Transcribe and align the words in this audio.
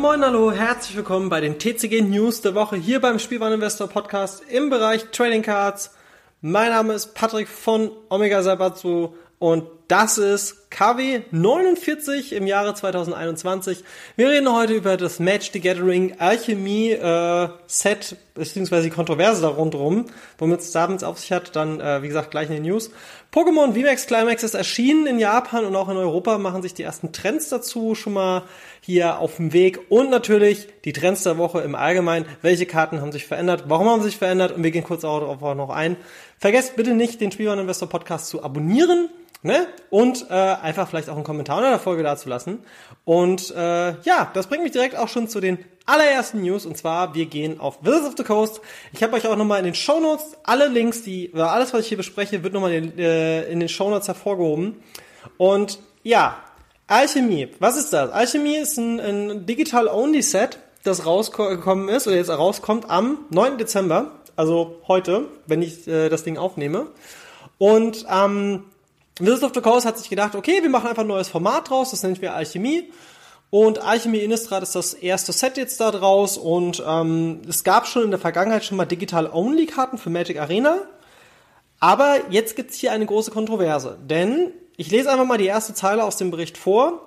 Moin 0.00 0.24
hallo, 0.24 0.50
herzlich 0.50 0.96
willkommen 0.96 1.28
bei 1.28 1.42
den 1.42 1.58
TCG 1.58 2.00
News 2.00 2.40
der 2.40 2.54
Woche 2.54 2.76
hier 2.76 3.02
beim 3.02 3.18
Spielwareninvestor 3.18 3.86
Podcast 3.86 4.42
im 4.48 4.70
Bereich 4.70 5.10
Trading 5.12 5.42
Cards. 5.42 5.94
Mein 6.40 6.70
Name 6.70 6.94
ist 6.94 7.14
Patrick 7.14 7.48
von 7.48 7.90
Omega 8.08 8.42
Sabatsu 8.42 9.12
und 9.38 9.64
das 9.90 10.18
ist 10.18 10.70
KW 10.70 11.22
49 11.32 12.32
im 12.34 12.46
Jahre 12.46 12.74
2021. 12.74 13.82
Wir 14.14 14.28
reden 14.28 14.52
heute 14.52 14.74
über 14.74 14.96
das 14.96 15.18
Match 15.18 15.50
the 15.52 15.60
Gathering 15.60 16.14
Alchemie 16.20 16.92
äh, 16.92 17.48
Set 17.66 18.16
beziehungsweise 18.34 18.84
die 18.84 18.94
Kontroverse 18.94 19.42
da 19.42 19.48
rundherum, 19.48 20.06
womit 20.38 20.60
es 20.60 20.70
damit 20.70 21.02
auf 21.02 21.18
sich 21.18 21.32
hat. 21.32 21.56
Dann, 21.56 21.80
äh, 21.80 22.04
wie 22.04 22.06
gesagt, 22.06 22.30
gleich 22.30 22.48
in 22.48 22.54
den 22.54 22.62
News. 22.62 22.92
Pokémon 23.34 23.74
VMAX 23.74 24.06
Climax 24.06 24.44
ist 24.44 24.54
erschienen 24.54 25.08
in 25.08 25.18
Japan 25.18 25.64
und 25.64 25.74
auch 25.74 25.88
in 25.88 25.96
Europa 25.96 26.38
machen 26.38 26.62
sich 26.62 26.72
die 26.72 26.84
ersten 26.84 27.12
Trends 27.12 27.48
dazu 27.48 27.96
schon 27.96 28.12
mal 28.12 28.44
hier 28.80 29.18
auf 29.18 29.36
dem 29.36 29.52
Weg. 29.52 29.90
Und 29.90 30.08
natürlich 30.08 30.68
die 30.84 30.92
Trends 30.92 31.24
der 31.24 31.36
Woche 31.36 31.62
im 31.62 31.74
Allgemeinen. 31.74 32.26
Welche 32.42 32.66
Karten 32.66 33.00
haben 33.00 33.10
sich 33.10 33.26
verändert? 33.26 33.64
Warum 33.66 33.88
haben 33.88 34.04
sich 34.04 34.18
verändert? 34.18 34.52
Und 34.52 34.62
wir 34.62 34.70
gehen 34.70 34.84
kurz 34.84 35.02
auch 35.02 35.18
darauf 35.18 35.40
noch 35.56 35.70
ein. 35.70 35.96
Vergesst 36.38 36.76
bitte 36.76 36.94
nicht, 36.94 37.20
den 37.20 37.32
Spielwareninvestor 37.32 37.88
Podcast 37.88 38.28
zu 38.28 38.44
abonnieren 38.44 39.08
Ne? 39.42 39.66
Und 39.88 40.26
äh, 40.28 40.34
einfach 40.34 40.88
vielleicht 40.88 41.08
auch 41.08 41.14
einen 41.14 41.24
Kommentar 41.24 41.56
unter 41.58 41.70
der 41.70 41.78
Folge 41.78 42.02
dazulassen. 42.02 42.58
Und 43.04 43.50
äh, 43.52 43.98
ja, 44.02 44.30
das 44.34 44.48
bringt 44.48 44.62
mich 44.62 44.72
direkt 44.72 44.96
auch 44.96 45.08
schon 45.08 45.28
zu 45.28 45.40
den 45.40 45.58
allerersten 45.86 46.42
News. 46.42 46.66
Und 46.66 46.76
zwar, 46.76 47.14
wir 47.14 47.24
gehen 47.24 47.58
auf 47.58 47.82
Wizards 47.82 48.06
of 48.06 48.14
the 48.18 48.24
Coast. 48.24 48.60
Ich 48.92 49.02
habe 49.02 49.14
euch 49.14 49.26
auch 49.26 49.36
nochmal 49.36 49.58
in 49.60 49.64
den 49.64 49.74
Show 49.74 49.98
Notes 49.98 50.36
alle 50.44 50.68
Links, 50.68 51.02
die, 51.02 51.30
oder 51.32 51.52
alles, 51.52 51.72
was 51.72 51.80
ich 51.82 51.88
hier 51.88 51.96
bespreche, 51.96 52.42
wird 52.42 52.52
nochmal 52.52 52.72
in, 52.72 52.98
äh, 52.98 53.44
in 53.44 53.60
den 53.60 53.70
Show 53.70 53.88
Notes 53.88 54.08
hervorgehoben. 54.08 54.82
Und 55.38 55.78
ja, 56.02 56.36
Alchemie. 56.86 57.48
Was 57.60 57.78
ist 57.78 57.92
das? 57.94 58.10
Alchemie 58.10 58.56
ist 58.56 58.76
ein, 58.76 59.00
ein 59.00 59.46
Digital-Only-Set, 59.46 60.58
das 60.82 61.06
rausgekommen 61.06 61.88
ist, 61.88 62.06
oder 62.06 62.16
jetzt 62.16 62.30
rauskommt 62.30 62.90
am 62.90 63.24
9. 63.30 63.56
Dezember. 63.56 64.10
Also 64.36 64.82
heute, 64.86 65.28
wenn 65.46 65.62
ich 65.62 65.86
äh, 65.88 66.08
das 66.10 66.24
Ding 66.24 66.36
aufnehme. 66.36 66.88
Und 67.58 68.06
ähm, 68.10 68.64
Wizards 69.20 69.44
of 69.44 69.52
the 69.54 69.60
Coast 69.60 69.86
hat 69.86 69.98
sich 69.98 70.08
gedacht, 70.08 70.34
okay, 70.34 70.62
wir 70.62 70.70
machen 70.70 70.88
einfach 70.88 71.02
ein 71.02 71.08
neues 71.08 71.28
Format 71.28 71.70
draus, 71.70 71.90
das 71.90 72.02
nennen 72.02 72.20
wir 72.20 72.34
Alchemie. 72.34 72.90
Und 73.50 73.80
Alchemie 73.80 74.18
Innistrad 74.18 74.62
ist 74.62 74.76
das 74.76 74.94
erste 74.94 75.32
Set 75.32 75.56
jetzt 75.56 75.80
da 75.80 75.90
draus 75.90 76.38
und 76.38 76.82
ähm, 76.86 77.42
es 77.48 77.64
gab 77.64 77.88
schon 77.88 78.04
in 78.04 78.10
der 78.10 78.20
Vergangenheit 78.20 78.64
schon 78.64 78.76
mal 78.76 78.84
Digital-Only-Karten 78.84 79.98
für 79.98 80.08
Magic 80.08 80.38
Arena. 80.38 80.78
Aber 81.80 82.18
jetzt 82.30 82.54
gibt's 82.54 82.76
hier 82.76 82.92
eine 82.92 83.06
große 83.06 83.32
Kontroverse, 83.32 83.98
denn 84.02 84.52
ich 84.76 84.90
lese 84.90 85.10
einfach 85.10 85.26
mal 85.26 85.38
die 85.38 85.46
erste 85.46 85.74
Zeile 85.74 86.04
aus 86.04 86.16
dem 86.16 86.30
Bericht 86.30 86.56
vor. 86.56 87.04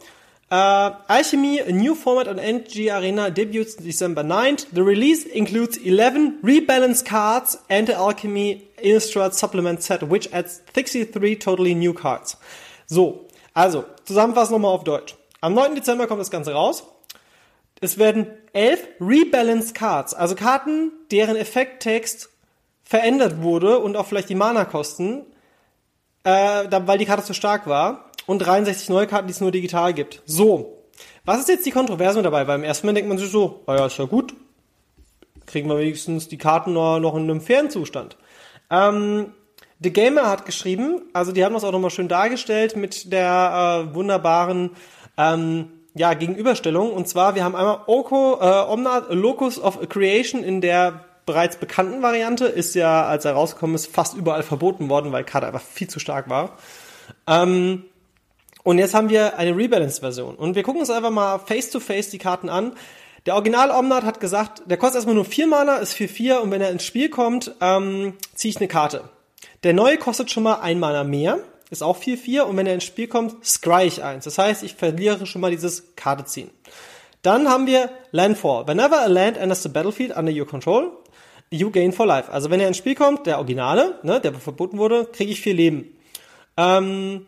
Uh, 0.51 0.91
Alchemy, 1.07 1.61
a 1.61 1.71
new 1.71 1.95
format 1.95 2.27
on 2.27 2.37
NG 2.37 2.91
Arena, 2.91 3.31
debuts 3.31 3.75
December 3.77 4.21
9th. 4.21 4.67
The 4.71 4.81
release 4.81 5.27
includes 5.27 5.77
11 5.77 6.43
rebalanced 6.43 7.05
cards 7.05 7.57
and 7.69 7.87
the 7.87 7.95
Alchemy 7.95 8.67
Innistrad 8.83 9.33
Supplement 9.35 9.81
Set, 9.81 10.09
which 10.09 10.33
adds 10.33 10.61
63 10.73 11.39
totally 11.39 11.75
new 11.75 11.93
cards. 11.93 12.37
So, 12.85 13.27
also, 13.53 13.85
zusammenfassend 14.05 14.53
nochmal 14.53 14.75
auf 14.75 14.83
Deutsch. 14.83 15.15
Am 15.41 15.53
9. 15.53 15.75
Dezember 15.75 16.07
kommt 16.07 16.21
das 16.21 16.31
Ganze 16.31 16.53
raus. 16.53 16.83
Es 17.81 17.97
werden 17.97 18.27
elf 18.53 18.87
rebalanced 19.01 19.75
Cards, 19.75 20.13
also 20.13 20.35
Karten, 20.35 20.91
deren 21.11 21.35
Effekttext 21.35 22.29
verändert 22.83 23.41
wurde 23.41 23.79
und 23.79 23.97
auch 23.97 24.05
vielleicht 24.05 24.29
die 24.29 24.35
Mana-Kosten, 24.35 25.25
äh, 26.23 26.29
weil 26.29 26.97
die 26.97 27.05
Karte 27.05 27.23
zu 27.23 27.33
stark 27.33 27.67
war 27.67 28.11
und 28.25 28.39
63 28.39 28.89
neue 28.89 29.07
Karten, 29.07 29.27
die 29.27 29.33
es 29.33 29.41
nur 29.41 29.51
digital 29.51 29.93
gibt. 29.93 30.21
So. 30.25 30.79
Was 31.25 31.39
ist 31.39 31.49
jetzt 31.49 31.65
die 31.65 31.71
Kontroverse 31.71 32.21
dabei? 32.21 32.45
Beim 32.45 32.63
ersten 32.63 32.87
Mal 32.87 32.93
denkt 32.93 33.09
man 33.09 33.17
sich 33.17 33.29
so, 33.31 33.63
naja, 33.67 33.85
ist 33.85 33.97
ja 33.97 34.05
gut. 34.05 34.33
Kriegen 35.45 35.69
wir 35.69 35.77
wenigstens 35.77 36.27
die 36.27 36.37
Karten 36.37 36.73
noch 36.73 37.15
in 37.15 37.23
einem 37.23 37.41
fairen 37.41 37.69
Zustand. 37.69 38.17
Ähm, 38.73 39.33
The 39.79 39.91
Gamer 39.91 40.29
hat 40.29 40.45
geschrieben, 40.45 41.01
also 41.13 41.31
die 41.31 41.43
haben 41.43 41.53
das 41.53 41.63
auch 41.63 41.71
nochmal 41.71 41.91
schön 41.91 42.07
dargestellt 42.07 42.75
mit 42.75 43.11
der 43.11 43.87
äh, 43.91 43.93
wunderbaren 43.95 44.71
ähm, 45.17 45.71
ja, 45.93 46.13
Gegenüberstellung. 46.13 46.91
Und 46.91 47.07
zwar, 47.07 47.35
wir 47.35 47.43
haben 47.43 47.55
einmal 47.55 47.81
Oko, 47.85 48.39
äh, 48.41 48.71
Omnat 48.71 49.13
Locus 49.13 49.59
of 49.59 49.87
Creation 49.89 50.43
in 50.43 50.61
der 50.61 51.05
bereits 51.25 51.57
bekannten 51.57 52.01
Variante, 52.01 52.45
ist 52.45 52.75
ja, 52.75 53.05
als 53.05 53.25
er 53.25 53.33
rausgekommen 53.33 53.75
ist, 53.75 53.93
fast 53.93 54.15
überall 54.15 54.43
verboten 54.43 54.89
worden, 54.89 55.11
weil 55.11 55.23
Karte 55.23 55.47
einfach 55.47 55.61
viel 55.61 55.87
zu 55.87 55.99
stark 55.99 56.29
war. 56.29 56.57
Ähm, 57.27 57.83
und 58.63 58.77
jetzt 58.77 58.93
haben 58.93 59.09
wir 59.09 59.37
eine 59.37 59.55
Rebalanced-Version. 59.55 60.35
Und 60.35 60.55
wir 60.55 60.63
gucken 60.63 60.79
uns 60.79 60.89
einfach 60.89 61.11
mal 61.11 61.39
face-to-face 61.39 62.07
-face 62.07 62.11
die 62.11 62.17
Karten 62.17 62.49
an. 62.49 62.73
Der 63.25 63.35
Original 63.35 63.71
Omnat 63.71 64.03
hat 64.03 64.19
gesagt, 64.19 64.63
der 64.65 64.77
kostet 64.77 64.95
erstmal 64.97 65.15
nur 65.15 65.25
4 65.25 65.47
Mana, 65.47 65.77
ist 65.77 65.95
4-4 65.95 66.39
und 66.39 66.51
wenn 66.51 66.61
er 66.61 66.71
ins 66.71 66.83
Spiel 66.83 67.09
kommt, 67.09 67.55
ähm, 67.61 68.17
ziehe 68.35 68.49
ich 68.49 68.57
eine 68.57 68.67
Karte. 68.67 69.09
Der 69.63 69.73
neue 69.73 69.97
kostet 69.97 70.29
schon 70.29 70.43
mal 70.43 70.55
ein 70.55 70.79
Mana 70.79 71.05
mehr, 71.05 71.39
ist 71.69 71.83
auch 71.83 71.97
4-4 71.97 72.41
und 72.41 72.57
wenn 72.57 72.67
er 72.67 72.73
ins 72.73 72.83
Spiel 72.83 73.07
kommt, 73.07 73.45
scry 73.45 73.85
ich 73.85 74.03
eins. 74.03 74.25
Das 74.25 74.37
heißt, 74.37 74.63
ich 74.63 74.75
verliere 74.75 75.25
schon 75.25 75.39
mal 75.39 75.51
dieses 75.51 75.95
Karte 75.95 76.25
ziehen. 76.25 76.49
Dann 77.21 77.47
haben 77.47 77.65
wir 77.65 77.89
Landfall. 78.11 78.67
Whenever 78.67 79.01
a 79.01 79.07
land 79.07 79.37
enters 79.37 79.63
the 79.63 79.69
battlefield 79.69 80.15
under 80.17 80.33
your 80.33 80.45
control, 80.45 80.91
you 81.49 81.71
gain 81.71 81.93
for 81.93 82.05
life. 82.05 82.29
Also 82.29 82.49
wenn 82.49 82.59
er 82.59 82.67
ins 82.67 82.77
Spiel 82.77 82.95
kommt, 82.95 83.25
der 83.25 83.37
Originale, 83.37 83.99
ne, 84.03 84.19
der 84.19 84.33
verboten 84.33 84.77
wurde, 84.77 85.05
kriege 85.05 85.31
ich 85.31 85.39
vier 85.39 85.53
Leben. 85.53 85.97
Ähm, 86.57 87.25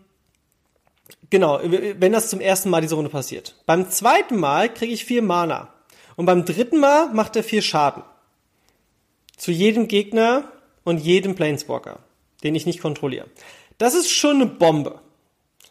Genau, 1.29 1.59
wenn 1.63 2.11
das 2.11 2.29
zum 2.29 2.39
ersten 2.39 2.69
Mal 2.69 2.81
diese 2.81 2.95
Runde 2.95 3.09
passiert. 3.09 3.55
Beim 3.65 3.89
zweiten 3.89 4.37
Mal 4.37 4.73
kriege 4.73 4.93
ich 4.93 5.05
vier 5.05 5.21
Mana. 5.21 5.69
Und 6.15 6.25
beim 6.25 6.45
dritten 6.45 6.79
Mal 6.79 7.09
macht 7.09 7.35
er 7.35 7.43
vier 7.43 7.61
Schaden. 7.61 8.03
Zu 9.37 9.51
jedem 9.51 9.87
Gegner 9.87 10.51
und 10.83 10.97
jedem 10.99 11.35
Planeswalker, 11.35 11.99
den 12.43 12.55
ich 12.55 12.65
nicht 12.65 12.81
kontrolliere. 12.81 13.27
Das 13.77 13.93
ist 13.93 14.09
schon 14.09 14.35
eine 14.35 14.45
Bombe. 14.45 14.99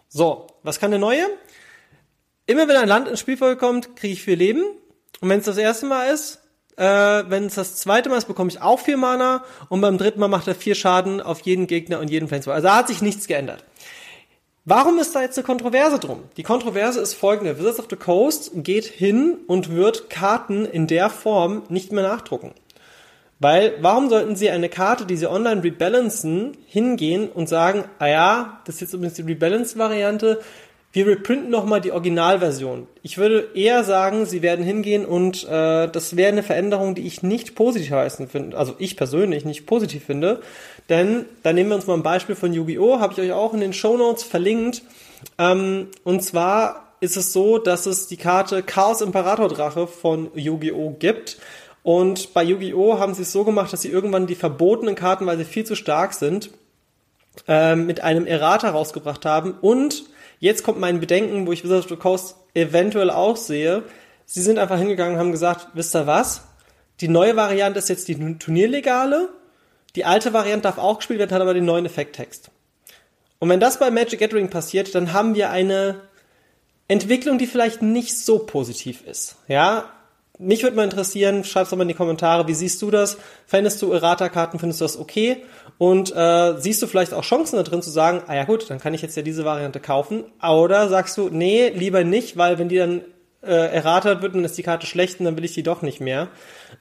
So, 0.08 0.46
was 0.62 0.79
kann 0.79 0.91
der 0.91 1.00
Neue? 1.00 1.26
Immer 2.46 2.69
wenn 2.69 2.76
ein 2.76 2.88
Land 2.88 3.08
ins 3.08 3.20
Spiel 3.20 3.56
kommt, 3.56 3.96
kriege 3.96 4.12
ich 4.12 4.23
vier 4.23 4.37
Leben. 4.37 4.62
Und 5.20 5.29
wenn 5.29 5.38
es 5.38 5.46
das 5.46 5.56
erste 5.56 5.87
Mal 5.87 6.12
ist, 6.12 6.41
äh, 6.76 6.85
wenn 6.85 7.46
es 7.46 7.55
das 7.55 7.76
zweite 7.76 8.08
Mal 8.11 8.19
ist, 8.19 8.26
bekomme 8.26 8.50
ich 8.50 8.61
auch 8.61 8.81
vier 8.81 8.96
Mana. 8.96 9.44
Und 9.70 9.81
beim 9.81 9.96
dritten 9.96 10.20
Mal 10.20 10.29
macht 10.29 10.46
er 10.49 10.55
vier 10.55 10.75
Schaden 10.75 11.20
auf 11.23 11.41
jeden 11.41 11.67
Gegner 11.67 12.00
und 12.00 12.11
jeden 12.11 12.29
Planeswalker. 12.29 12.56
Also 12.56 12.69
da 12.69 12.76
hat 12.76 12.88
sich 12.88 13.00
nichts 13.00 13.26
geändert. 13.26 13.64
Warum 14.66 14.99
ist 14.99 15.14
da 15.14 15.20
jetzt 15.20 15.37
eine 15.37 15.44
Kontroverse 15.44 15.99
drum? 15.99 16.22
Die 16.38 16.43
Kontroverse 16.43 16.99
ist 16.99 17.12
folgende. 17.12 17.58
Wizards 17.58 17.81
of 17.81 17.87
the 17.90 17.96
Coast 17.96 18.50
geht 18.55 18.87
hin 18.87 19.37
und 19.46 19.70
wird 19.70 20.08
Karten 20.08 20.64
in 20.64 20.87
der 20.87 21.11
Form 21.11 21.64
nicht 21.69 21.93
mehr 21.93 22.02
nachdrucken. 22.02 22.52
Weil, 23.38 23.75
warum 23.82 24.08
sollten 24.08 24.37
sie 24.37 24.49
eine 24.49 24.70
Karte, 24.70 25.05
die 25.05 25.19
sie 25.19 25.31
online 25.31 25.62
rebalancen, 25.62 26.56
hingehen 26.64 27.28
und 27.28 27.46
sagen, 27.46 27.84
ah 27.99 28.06
ja, 28.06 28.61
das 28.64 28.76
ist 28.76 28.81
jetzt 28.81 28.94
übrigens 28.94 29.16
die 29.16 29.22
Rebalance-Variante, 29.22 30.40
wir 30.94 31.08
reprinten 31.08 31.50
nochmal 31.50 31.81
die 31.81 31.90
Originalversion. 31.90 32.87
Ich 33.02 33.19
würde 33.19 33.49
eher 33.55 33.82
sagen, 33.82 34.26
sie 34.26 34.43
werden 34.43 34.64
hingehen 34.64 35.05
und 35.05 35.43
äh, 35.43 35.88
das 35.88 36.17
wäre 36.17 36.31
eine 36.31 36.44
Veränderung, 36.44 36.94
die 36.94 37.05
ich 37.05 37.22
nicht 37.25 37.56
positiv 37.56 37.90
heißen 37.90 38.28
finde, 38.28 38.56
also 38.56 38.76
ich 38.78 38.96
persönlich 38.96 39.44
nicht 39.44 39.67
positiv 39.67 40.05
finde. 40.05 40.40
Denn, 40.88 41.26
da 41.42 41.52
nehmen 41.52 41.70
wir 41.70 41.76
uns 41.76 41.86
mal 41.86 41.94
ein 41.94 42.02
Beispiel 42.02 42.34
von 42.34 42.52
Yu-Gi-Oh!, 42.52 43.00
habe 43.00 43.12
ich 43.14 43.20
euch 43.20 43.32
auch 43.32 43.54
in 43.54 43.60
den 43.60 43.72
Show 43.72 43.96
Notes 43.96 44.22
verlinkt. 44.22 44.82
Ähm, 45.38 45.88
und 46.04 46.22
zwar 46.22 46.94
ist 47.00 47.16
es 47.16 47.32
so, 47.32 47.58
dass 47.58 47.86
es 47.86 48.06
die 48.06 48.16
Karte 48.16 48.62
Chaos 48.62 49.00
Imperator 49.00 49.48
Drache 49.48 49.86
von 49.86 50.31
Yu-Gi-Oh! 50.34 50.96
gibt. 50.98 51.38
Und 51.82 52.34
bei 52.34 52.42
Yu-Gi-Oh! 52.42 52.98
haben 52.98 53.14
sie 53.14 53.22
es 53.22 53.32
so 53.32 53.44
gemacht, 53.44 53.72
dass 53.72 53.82
sie 53.82 53.90
irgendwann 53.90 54.26
die 54.26 54.34
verbotenen 54.34 54.94
Karten, 54.94 55.26
weil 55.26 55.38
sie 55.38 55.44
viel 55.44 55.64
zu 55.64 55.75
stark 55.75 56.14
sind, 56.14 56.50
äh, 57.48 57.76
mit 57.76 58.02
einem 58.02 58.26
Errata 58.26 58.70
rausgebracht 58.70 59.25
haben 59.25 59.54
und 59.60 60.04
Jetzt 60.44 60.62
kommt 60.62 60.78
mein 60.78 61.00
Bedenken, 61.00 61.46
wo 61.46 61.52
ich 61.52 61.64
Wizards 61.64 61.86
of 61.86 61.90
the 61.90 61.96
Coast 61.96 62.36
eventuell 62.52 63.08
auch 63.08 63.38
sehe. 63.38 63.82
Sie 64.26 64.42
sind 64.42 64.58
einfach 64.58 64.78
hingegangen 64.78 65.14
und 65.14 65.20
haben 65.20 65.32
gesagt, 65.32 65.69
wisst 65.72 65.96
ihr 65.96 66.06
was? 66.06 66.42
Die 67.00 67.08
neue 67.08 67.34
Variante 67.34 67.78
ist 67.78 67.88
jetzt 67.88 68.08
die 68.08 68.38
Turnierlegale. 68.38 69.31
Die 69.96 70.05
alte 70.05 70.32
Variante 70.32 70.62
darf 70.62 70.79
auch 70.79 70.99
gespielt 70.99 71.19
werden, 71.19 71.32
hat 71.32 71.43
aber 71.43 71.55
den 71.55 71.64
neuen 71.64 71.87
Effekttext. 71.87 72.50
Und 73.38 73.49
wenn 73.49 73.61
das 73.61 73.79
bei 73.79 73.91
Magic 73.91 74.20
Gathering 74.20 74.50
passiert, 74.50 74.94
dann 74.94 75.12
haben 75.12 75.35
wir 75.35 75.50
eine 75.50 76.00
Entwicklung, 76.88 77.38
die 77.38 77.46
vielleicht 77.46 77.82
nicht 77.82 78.17
so 78.19 78.38
positiv 78.38 79.06
ist. 79.06 79.37
Ja, 79.49 79.85
mich 80.38 80.64
würde 80.64 80.76
mal 80.76 80.85
interessieren, 80.85 81.44
schreib's 81.44 81.70
doch 81.70 81.76
mal 81.76 81.82
in 81.82 81.88
die 81.88 81.94
Kommentare, 81.94 82.49
wie 82.49 82.55
siehst 82.55 82.82
du 82.82 82.91
das? 82.91 83.19
Fändest 83.46 83.81
du 83.82 83.93
Errata-Karten, 83.93 84.58
findest 84.58 84.81
du 84.81 84.85
das 84.85 84.99
okay? 84.99 85.44
Und 85.79 86.14
äh, 86.14 86.55
siehst 86.58 86.82
du 86.82 86.88
vielleicht 86.88 87.14
auch 87.14 87.23
Chancen 87.23 87.56
da 87.56 87.62
drin 87.62 87.82
zu 87.82 87.91
sagen, 87.91 88.23
ah 88.26 88.35
ja 88.35 88.44
gut, 88.44 88.69
dann 88.69 88.81
kann 88.81 88.94
ich 88.94 89.02
jetzt 89.02 89.17
ja 89.17 89.23
diese 89.23 89.44
Variante 89.44 89.79
kaufen. 89.79 90.25
Oder 90.43 90.88
sagst 90.88 91.17
du, 91.17 91.29
nee, 91.29 91.69
lieber 91.69 92.02
nicht, 92.02 92.37
weil 92.37 92.58
wenn 92.58 92.69
die 92.69 92.79
dann 92.79 93.02
äh, 93.43 93.75
erratet 93.75 94.23
wird, 94.23 94.35
dann 94.35 94.44
ist 94.44 94.58
die 94.58 94.62
Karte 94.62 94.87
schlecht 94.87 95.20
und 95.20 95.26
dann 95.26 95.37
will 95.37 95.44
ich 95.44 95.55
die 95.55 95.62
doch 95.62 95.82
nicht 95.82 96.00
mehr. 96.00 96.29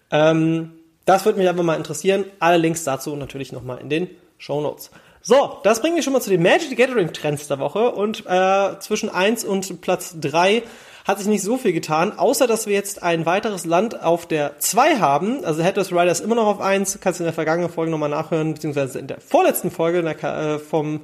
Ähm, 0.10 0.72
das 1.06 1.26
würde 1.26 1.40
mich 1.40 1.48
einfach 1.48 1.64
mal 1.64 1.76
interessieren. 1.76 2.26
Alle 2.40 2.58
Links 2.58 2.84
dazu 2.84 3.16
natürlich 3.16 3.52
nochmal 3.52 3.80
in 3.80 3.90
den 3.90 4.10
Show 4.38 4.62
Notes. 4.62 4.92
So, 5.22 5.60
das 5.64 5.82
bringt 5.82 5.96
mich 5.96 6.04
schon 6.04 6.14
mal 6.14 6.22
zu 6.22 6.30
den 6.30 6.44
Magic 6.44 6.70
the 6.70 6.76
Gathering 6.76 7.14
Trends 7.14 7.48
der 7.48 7.60
Woche 7.60 7.92
und 7.92 8.26
äh, 8.28 8.80
zwischen 8.80 9.10
eins 9.10 9.46
und 9.46 9.82
Platz 9.82 10.16
drei 10.20 10.64
hat 11.06 11.18
sich 11.18 11.28
nicht 11.28 11.44
so 11.44 11.58
viel 11.58 11.74
getan, 11.74 12.18
außer 12.18 12.48
dass 12.48 12.68
wir 12.68 12.74
jetzt 12.74 13.04
ein 13.04 13.26
weiteres 13.26 13.66
Land 13.66 14.02
auf 14.02 14.26
der 14.26 14.60
2 14.60 14.98
haben. 14.98 15.44
Also 15.44 15.62
Headless 15.62 15.92
Rider 15.92 16.12
ist 16.12 16.22
immer 16.22 16.36
noch 16.36 16.48
auf 16.48 16.62
1, 16.62 17.00
kannst 17.02 17.20
du 17.20 17.24
in 17.24 17.28
der 17.28 17.34
vergangenen 17.34 17.70
Folge 17.70 17.92
nochmal 17.92 18.10
nachhören, 18.10 18.54
beziehungsweise 18.54 19.00
in 19.00 19.08
der 19.08 19.20
vorletzten 19.20 19.72
Folge 19.72 20.00
in 20.00 20.06
der, 20.06 20.24
äh, 20.24 20.60
vom 20.60 21.02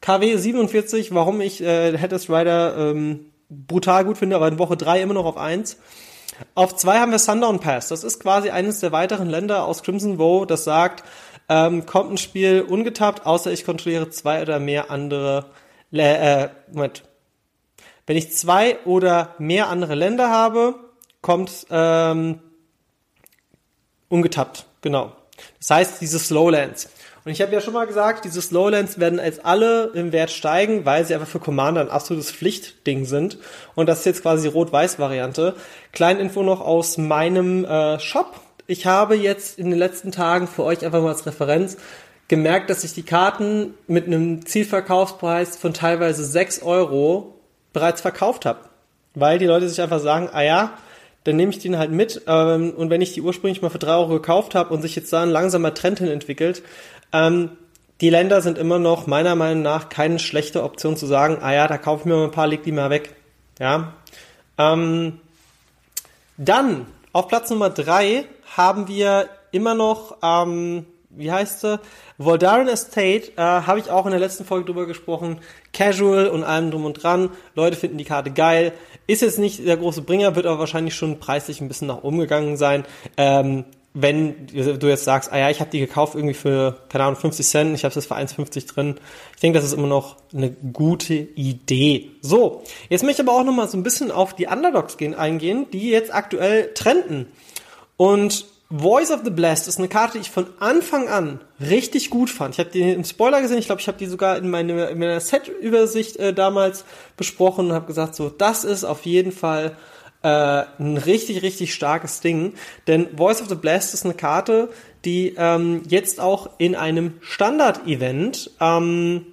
KW 0.00 0.36
47, 0.36 1.14
warum 1.14 1.40
ich 1.40 1.62
äh, 1.62 1.96
Headless 1.96 2.28
Rider 2.28 2.76
ähm, 2.76 3.26
brutal 3.48 4.04
gut 4.04 4.18
finde, 4.18 4.36
aber 4.36 4.48
in 4.48 4.58
Woche 4.58 4.76
3 4.76 5.02
immer 5.02 5.14
noch 5.14 5.26
auf 5.26 5.36
1. 5.36 5.78
Auf 6.54 6.76
2 6.76 6.98
haben 6.98 7.12
wir 7.12 7.18
Sundown 7.18 7.60
Pass. 7.60 7.88
Das 7.88 8.04
ist 8.04 8.20
quasi 8.20 8.50
eines 8.50 8.80
der 8.80 8.92
weiteren 8.92 9.28
Länder 9.28 9.64
aus 9.64 9.82
Crimson 9.82 10.18
Woe, 10.18 10.46
das 10.46 10.64
sagt, 10.64 11.04
ähm, 11.48 11.84
kommt 11.86 12.12
ein 12.12 12.18
Spiel 12.18 12.62
ungetappt, 12.62 13.26
außer 13.26 13.50
ich 13.50 13.64
kontrolliere 13.64 14.10
zwei 14.10 14.42
oder 14.42 14.60
mehr 14.60 14.90
andere, 14.90 15.46
äh, 15.92 16.48
Moment, 16.72 17.02
wenn 18.06 18.16
ich 18.16 18.32
zwei 18.34 18.78
oder 18.84 19.34
mehr 19.38 19.68
andere 19.68 19.94
Länder 19.94 20.30
habe, 20.30 20.74
kommt 21.22 21.66
ähm, 21.70 22.40
ungetappt, 24.08 24.66
genau. 24.80 25.12
Das 25.58 25.70
heißt, 25.70 26.00
diese 26.00 26.18
Slowlands. 26.18 26.88
Und 27.24 27.32
ich 27.32 27.42
habe 27.42 27.52
ja 27.52 27.60
schon 27.60 27.74
mal 27.74 27.86
gesagt, 27.86 28.24
diese 28.24 28.40
Slowlands 28.40 28.98
werden 28.98 29.20
als 29.20 29.44
alle 29.44 29.90
im 29.94 30.12
Wert 30.12 30.30
steigen, 30.30 30.86
weil 30.86 31.04
sie 31.04 31.14
einfach 31.14 31.28
für 31.28 31.40
Commander 31.40 31.82
ein 31.82 31.90
absolutes 31.90 32.32
Pflichtding 32.32 33.04
sind. 33.04 33.38
Und 33.74 33.88
das 33.88 34.00
ist 34.00 34.06
jetzt 34.06 34.22
quasi 34.22 34.48
die 34.48 34.54
Rot-Weiß-Variante. 34.54 35.54
Kleine 35.92 36.20
Info 36.20 36.42
noch 36.42 36.60
aus 36.60 36.96
meinem 36.96 37.64
äh, 37.64 37.98
Shop. 38.00 38.40
Ich 38.66 38.86
habe 38.86 39.16
jetzt 39.16 39.58
in 39.58 39.70
den 39.70 39.78
letzten 39.78 40.12
Tagen 40.12 40.46
für 40.46 40.64
euch 40.64 40.84
einfach 40.84 41.02
mal 41.02 41.08
als 41.08 41.26
Referenz 41.26 41.76
gemerkt, 42.28 42.70
dass 42.70 42.84
ich 42.84 42.94
die 42.94 43.02
Karten 43.02 43.74
mit 43.86 44.06
einem 44.06 44.46
Zielverkaufspreis 44.46 45.56
von 45.56 45.74
teilweise 45.74 46.24
6 46.24 46.62
Euro 46.62 47.34
bereits 47.72 48.00
verkauft 48.00 48.46
habe. 48.46 48.60
Weil 49.14 49.38
die 49.38 49.46
Leute 49.46 49.68
sich 49.68 49.82
einfach 49.82 50.00
sagen, 50.00 50.30
ah 50.32 50.42
ja, 50.42 50.78
dann 51.24 51.36
nehme 51.36 51.50
ich 51.50 51.58
den 51.58 51.76
halt 51.76 51.90
mit. 51.90 52.22
Ähm, 52.26 52.72
und 52.76 52.88
wenn 52.88 53.02
ich 53.02 53.12
die 53.12 53.20
ursprünglich 53.20 53.60
mal 53.60 53.68
für 53.68 53.78
drei 53.78 53.94
Euro 53.94 54.08
gekauft 54.14 54.54
habe 54.54 54.72
und 54.72 54.80
sich 54.80 54.96
jetzt 54.96 55.12
da 55.12 55.22
ein 55.22 55.30
langsamer 55.30 55.74
Trend 55.74 55.98
hin 55.98 56.08
entwickelt, 56.08 56.62
ähm, 57.12 57.50
die 58.00 58.10
Länder 58.10 58.40
sind 58.40 58.56
immer 58.56 58.78
noch 58.78 59.06
meiner 59.06 59.34
Meinung 59.34 59.62
nach 59.62 59.88
keine 59.88 60.18
schlechte 60.18 60.62
Option 60.62 60.96
zu 60.96 61.06
sagen, 61.06 61.38
ah 61.42 61.52
ja, 61.52 61.68
da 61.68 61.76
kaufe 61.78 62.00
ich 62.00 62.06
mir 62.06 62.16
mal 62.16 62.24
ein 62.24 62.30
paar, 62.30 62.46
leg 62.46 62.62
die 62.62 62.72
mal 62.72 62.90
weg. 62.90 63.14
Ja. 63.58 63.92
Ähm, 64.56 65.20
dann 66.36 66.86
auf 67.12 67.28
Platz 67.28 67.50
Nummer 67.50 67.70
drei 67.70 68.24
haben 68.56 68.88
wir 68.88 69.28
immer 69.52 69.74
noch 69.74 70.16
ähm, 70.22 70.86
wie 71.10 71.30
heißt 71.30 71.60
sie? 71.60 71.80
Voldaren 72.18 72.68
Estate, 72.68 73.32
äh, 73.36 73.40
habe 73.42 73.80
ich 73.80 73.90
auch 73.90 74.06
in 74.06 74.12
der 74.12 74.20
letzten 74.20 74.44
Folge 74.44 74.66
drüber 74.66 74.86
gesprochen. 74.86 75.40
Casual 75.72 76.28
und 76.28 76.44
allem 76.44 76.70
drum 76.70 76.84
und 76.84 77.02
dran. 77.02 77.30
Leute 77.54 77.76
finden 77.76 77.98
die 77.98 78.04
Karte 78.04 78.30
geil. 78.30 78.72
Ist 79.06 79.22
jetzt 79.22 79.38
nicht 79.38 79.66
der 79.66 79.76
große 79.76 80.02
Bringer, 80.02 80.36
wird 80.36 80.46
aber 80.46 80.60
wahrscheinlich 80.60 80.94
schon 80.94 81.18
preislich 81.18 81.60
ein 81.60 81.68
bisschen 81.68 81.88
nach 81.88 82.04
oben 82.04 82.18
gegangen 82.18 82.56
sein. 82.56 82.84
Ähm, 83.16 83.64
wenn 83.92 84.46
du 84.46 84.86
jetzt 84.86 85.04
sagst, 85.04 85.32
ah 85.32 85.38
ja, 85.38 85.50
ich 85.50 85.60
habe 85.60 85.70
die 85.70 85.80
gekauft 85.80 86.14
irgendwie 86.14 86.34
für, 86.34 86.78
keine 86.88 87.04
Ahnung, 87.04 87.18
50 87.18 87.46
Cent, 87.46 87.74
ich 87.74 87.84
habe 87.84 87.98
es 87.98 88.06
für 88.06 88.14
1,50 88.14 88.72
drin. 88.72 89.00
Ich 89.34 89.40
denke, 89.40 89.58
das 89.58 89.66
ist 89.66 89.74
immer 89.74 89.88
noch 89.88 90.16
eine 90.32 90.50
gute 90.50 91.14
Idee. 91.14 92.10
So, 92.22 92.62
jetzt 92.88 93.02
möchte 93.02 93.22
ich 93.22 93.28
aber 93.28 93.36
auch 93.36 93.44
noch 93.44 93.52
mal 93.52 93.68
so 93.68 93.76
ein 93.76 93.82
bisschen 93.82 94.12
auf 94.12 94.34
die 94.34 94.46
Underdogs 94.46 94.96
gehen, 94.96 95.14
eingehen, 95.14 95.66
die 95.72 95.90
jetzt 95.90 96.14
aktuell 96.14 96.72
trenden. 96.74 97.26
Und 97.96 98.46
Voice 98.70 99.10
of 99.10 99.22
the 99.24 99.30
Blast 99.30 99.66
ist 99.66 99.78
eine 99.78 99.88
Karte, 99.88 100.12
die 100.12 100.20
ich 100.20 100.30
von 100.30 100.46
Anfang 100.60 101.08
an 101.08 101.40
richtig 101.58 102.10
gut 102.10 102.30
fand. 102.30 102.54
Ich 102.54 102.60
habe 102.60 102.70
die 102.70 102.92
im 102.92 103.02
Spoiler 103.02 103.42
gesehen, 103.42 103.58
ich 103.58 103.66
glaube, 103.66 103.80
ich 103.80 103.88
habe 103.88 103.98
die 103.98 104.06
sogar 104.06 104.36
in, 104.36 104.48
meine, 104.48 104.86
in 104.86 104.98
meiner 105.00 105.18
Set-Übersicht 105.18 106.16
äh, 106.18 106.32
damals 106.32 106.84
besprochen 107.16 107.66
und 107.66 107.72
habe 107.72 107.86
gesagt, 107.86 108.14
so, 108.14 108.28
das 108.28 108.62
ist 108.62 108.84
auf 108.84 109.04
jeden 109.04 109.32
Fall 109.32 109.76
äh, 110.22 110.64
ein 110.78 110.96
richtig, 110.96 111.42
richtig 111.42 111.74
starkes 111.74 112.20
Ding. 112.20 112.54
Denn 112.86 113.16
Voice 113.16 113.40
of 113.40 113.48
the 113.48 113.54
Blast 113.54 113.94
ist 113.94 114.04
eine 114.04 114.14
Karte, 114.14 114.70
die 115.04 115.34
ähm, 115.36 115.82
jetzt 115.88 116.20
auch 116.20 116.50
in 116.58 116.74
einem 116.74 117.14
Standard-Event 117.20 118.50
ähm, 118.60 119.26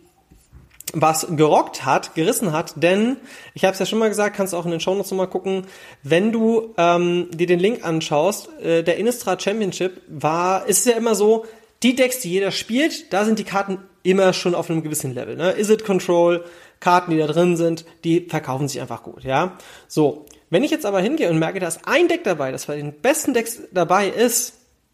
was 0.94 1.28
gerockt 1.32 1.86
hat, 1.86 2.16
gerissen 2.16 2.54
hat, 2.54 2.74
denn 2.78 3.18
ich 3.54 3.66
habe 3.66 3.74
es 3.74 3.80
ja 3.80 3.86
schon 3.86 4.00
mal 4.00 4.08
gesagt, 4.08 4.38
kannst 4.38 4.56
auch 4.56 4.66
in 4.66 4.72
den 4.72 4.80
Show 4.80 4.96
Notes 4.96 5.12
nochmal 5.12 5.28
gucken, 5.28 5.68
wenn 6.04 6.32
du 6.32 6.74
ähm, 6.78 7.28
dir 7.32 7.48
den 7.48 7.60
Link 7.60 7.86
anschaust, 7.86 8.50
äh, 8.62 8.84
der 8.84 8.98
Innistrad 8.98 9.42
Championship 9.42 10.02
war, 10.08 10.66
ist 10.66 10.86
ja 10.86 10.94
immer 10.94 11.14
so, 11.14 11.46
die 11.84 11.96
Decks, 11.96 12.20
die 12.20 12.32
jeder 12.32 12.52
spielt, 12.52 13.12
da 13.12 13.26
sind 13.26 13.38
die 13.38 13.44
Karten 13.44 13.80
immer 14.04 14.34
schon 14.34 14.56
auf 14.56 14.70
einem 14.70 14.82
gewissen 14.82 15.14
Level. 15.14 15.36
Ne? 15.36 15.52
Is 15.52 15.70
it 15.70 15.84
Control, 15.84 16.46
Karten, 16.80 17.12
die 17.12 17.18
da 17.18 17.28
drin 17.28 17.58
sind, 17.58 17.86
die 18.04 18.22
verkaufen 18.22 18.68
sich 18.68 18.80
einfach 18.80 19.04
gut, 19.04 19.24
ja. 19.24 19.58
So, 19.88 20.26
wenn 20.50 20.64
ich 20.64 20.72
jetzt 20.72 20.86
aber 20.86 21.02
hingehe 21.02 21.30
und 21.30 21.40
merke, 21.40 21.60
da 21.60 21.68
ist 21.68 21.82
ein 21.86 22.08
Deck 22.08 22.24
dabei, 22.24 22.52
das 22.52 22.66
bei 22.66 22.78
den 22.78 22.94
besten 22.94 23.34
Decks 23.34 23.60
dabei 23.72 24.08
ist, 24.08 24.54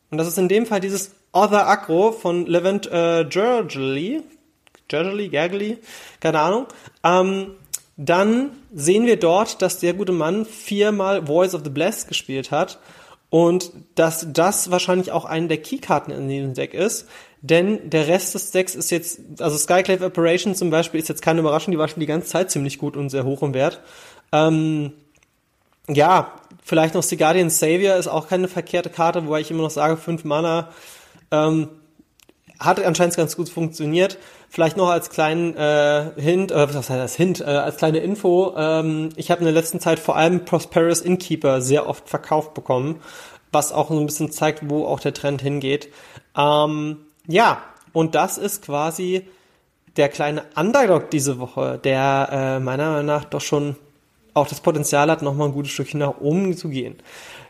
und 0.09 0.17
das 0.17 0.27
ist 0.27 0.37
in 0.37 0.47
dem 0.47 0.65
Fall 0.65 0.79
dieses 0.79 1.11
Other 1.31 1.67
Aggro 1.67 2.11
von 2.11 2.45
Levent 2.45 2.87
äh, 2.91 3.25
Gergely, 3.25 4.21
Gergely, 4.87 5.29
Gergely, 5.29 5.77
keine 6.19 6.39
Ahnung, 6.39 6.67
ähm, 7.03 7.51
dann 7.97 8.51
sehen 8.73 9.05
wir 9.05 9.17
dort, 9.17 9.61
dass 9.61 9.79
der 9.79 9.93
gute 9.93 10.11
Mann 10.11 10.45
viermal 10.45 11.25
Voice 11.25 11.53
of 11.53 11.61
the 11.63 11.69
Blessed 11.69 12.07
gespielt 12.07 12.51
hat 12.51 12.79
und 13.29 13.71
dass 13.95 14.27
das 14.31 14.71
wahrscheinlich 14.71 15.11
auch 15.11 15.25
eine 15.25 15.47
der 15.47 15.57
Keykarten 15.57 16.13
in 16.13 16.27
diesem 16.27 16.53
Deck 16.53 16.73
ist, 16.73 17.07
denn 17.41 17.89
der 17.89 18.07
Rest 18.07 18.35
des 18.35 18.51
Decks 18.51 18.73
ist 18.73 18.89
jetzt, 18.89 19.19
also 19.39 19.57
Skyclave 19.57 20.05
Operation 20.05 20.55
zum 20.55 20.69
Beispiel 20.69 20.99
ist 20.99 21.09
jetzt 21.09 21.21
keine 21.21 21.41
Überraschung, 21.41 21.71
die 21.71 21.77
war 21.77 21.87
schon 21.87 21.99
die 21.99 22.05
ganze 22.05 22.29
Zeit 22.29 22.51
ziemlich 22.51 22.77
gut 22.77 22.95
und 22.95 23.09
sehr 23.09 23.25
hoch 23.25 23.43
im 23.43 23.53
Wert. 23.53 23.81
Ähm, 24.31 24.93
ja, 25.89 26.33
vielleicht 26.63 26.93
noch 26.93 27.03
Guardian 27.07 27.49
Savior 27.49 27.95
ist 27.95 28.07
auch 28.07 28.27
keine 28.27 28.47
verkehrte 28.47 28.89
Karte, 28.89 29.25
wobei 29.25 29.41
ich 29.41 29.51
immer 29.51 29.63
noch 29.63 29.69
sage, 29.69 29.97
5 29.97 30.23
Mana 30.23 30.69
ähm, 31.31 31.69
hat 32.59 32.83
anscheinend 32.83 33.17
ganz 33.17 33.35
gut 33.35 33.49
funktioniert. 33.49 34.17
Vielleicht 34.49 34.77
noch 34.77 34.89
als 34.89 35.09
kleinen 35.09 35.55
äh, 35.57 36.11
Hint, 36.15 36.51
äh, 36.51 36.67
was 36.69 36.75
heißt 36.75 36.89
das 36.89 37.15
Hint, 37.15 37.41
äh, 37.41 37.45
als 37.45 37.77
kleine 37.77 37.99
Info, 37.99 38.53
ähm, 38.55 39.09
ich 39.15 39.31
habe 39.31 39.39
in 39.39 39.45
der 39.45 39.53
letzten 39.53 39.79
Zeit 39.79 39.99
vor 39.99 40.15
allem 40.15 40.45
Prosperous 40.45 41.01
Innkeeper 41.01 41.61
sehr 41.61 41.87
oft 41.89 42.07
verkauft 42.07 42.53
bekommen, 42.53 43.01
was 43.51 43.71
auch 43.71 43.89
so 43.89 43.99
ein 43.99 44.05
bisschen 44.05 44.31
zeigt, 44.31 44.69
wo 44.69 44.85
auch 44.85 44.99
der 44.99 45.13
Trend 45.13 45.41
hingeht. 45.41 45.89
Ähm, 46.37 46.97
ja, 47.27 47.63
und 47.93 48.15
das 48.15 48.37
ist 48.37 48.63
quasi 48.63 49.27
der 49.97 50.09
kleine 50.09 50.43
Underdog 50.55 51.09
diese 51.11 51.39
Woche, 51.39 51.79
der 51.83 52.29
äh, 52.31 52.59
meiner 52.59 52.91
Meinung 52.91 53.05
nach 53.05 53.25
doch 53.25 53.41
schon 53.41 53.75
auch 54.33 54.47
das 54.47 54.61
Potenzial 54.61 55.09
hat, 55.09 55.21
nochmal 55.21 55.49
ein 55.49 55.53
gutes 55.53 55.71
Stückchen 55.71 55.99
nach 55.99 56.19
oben 56.19 56.55
zu 56.55 56.69
gehen. 56.69 56.95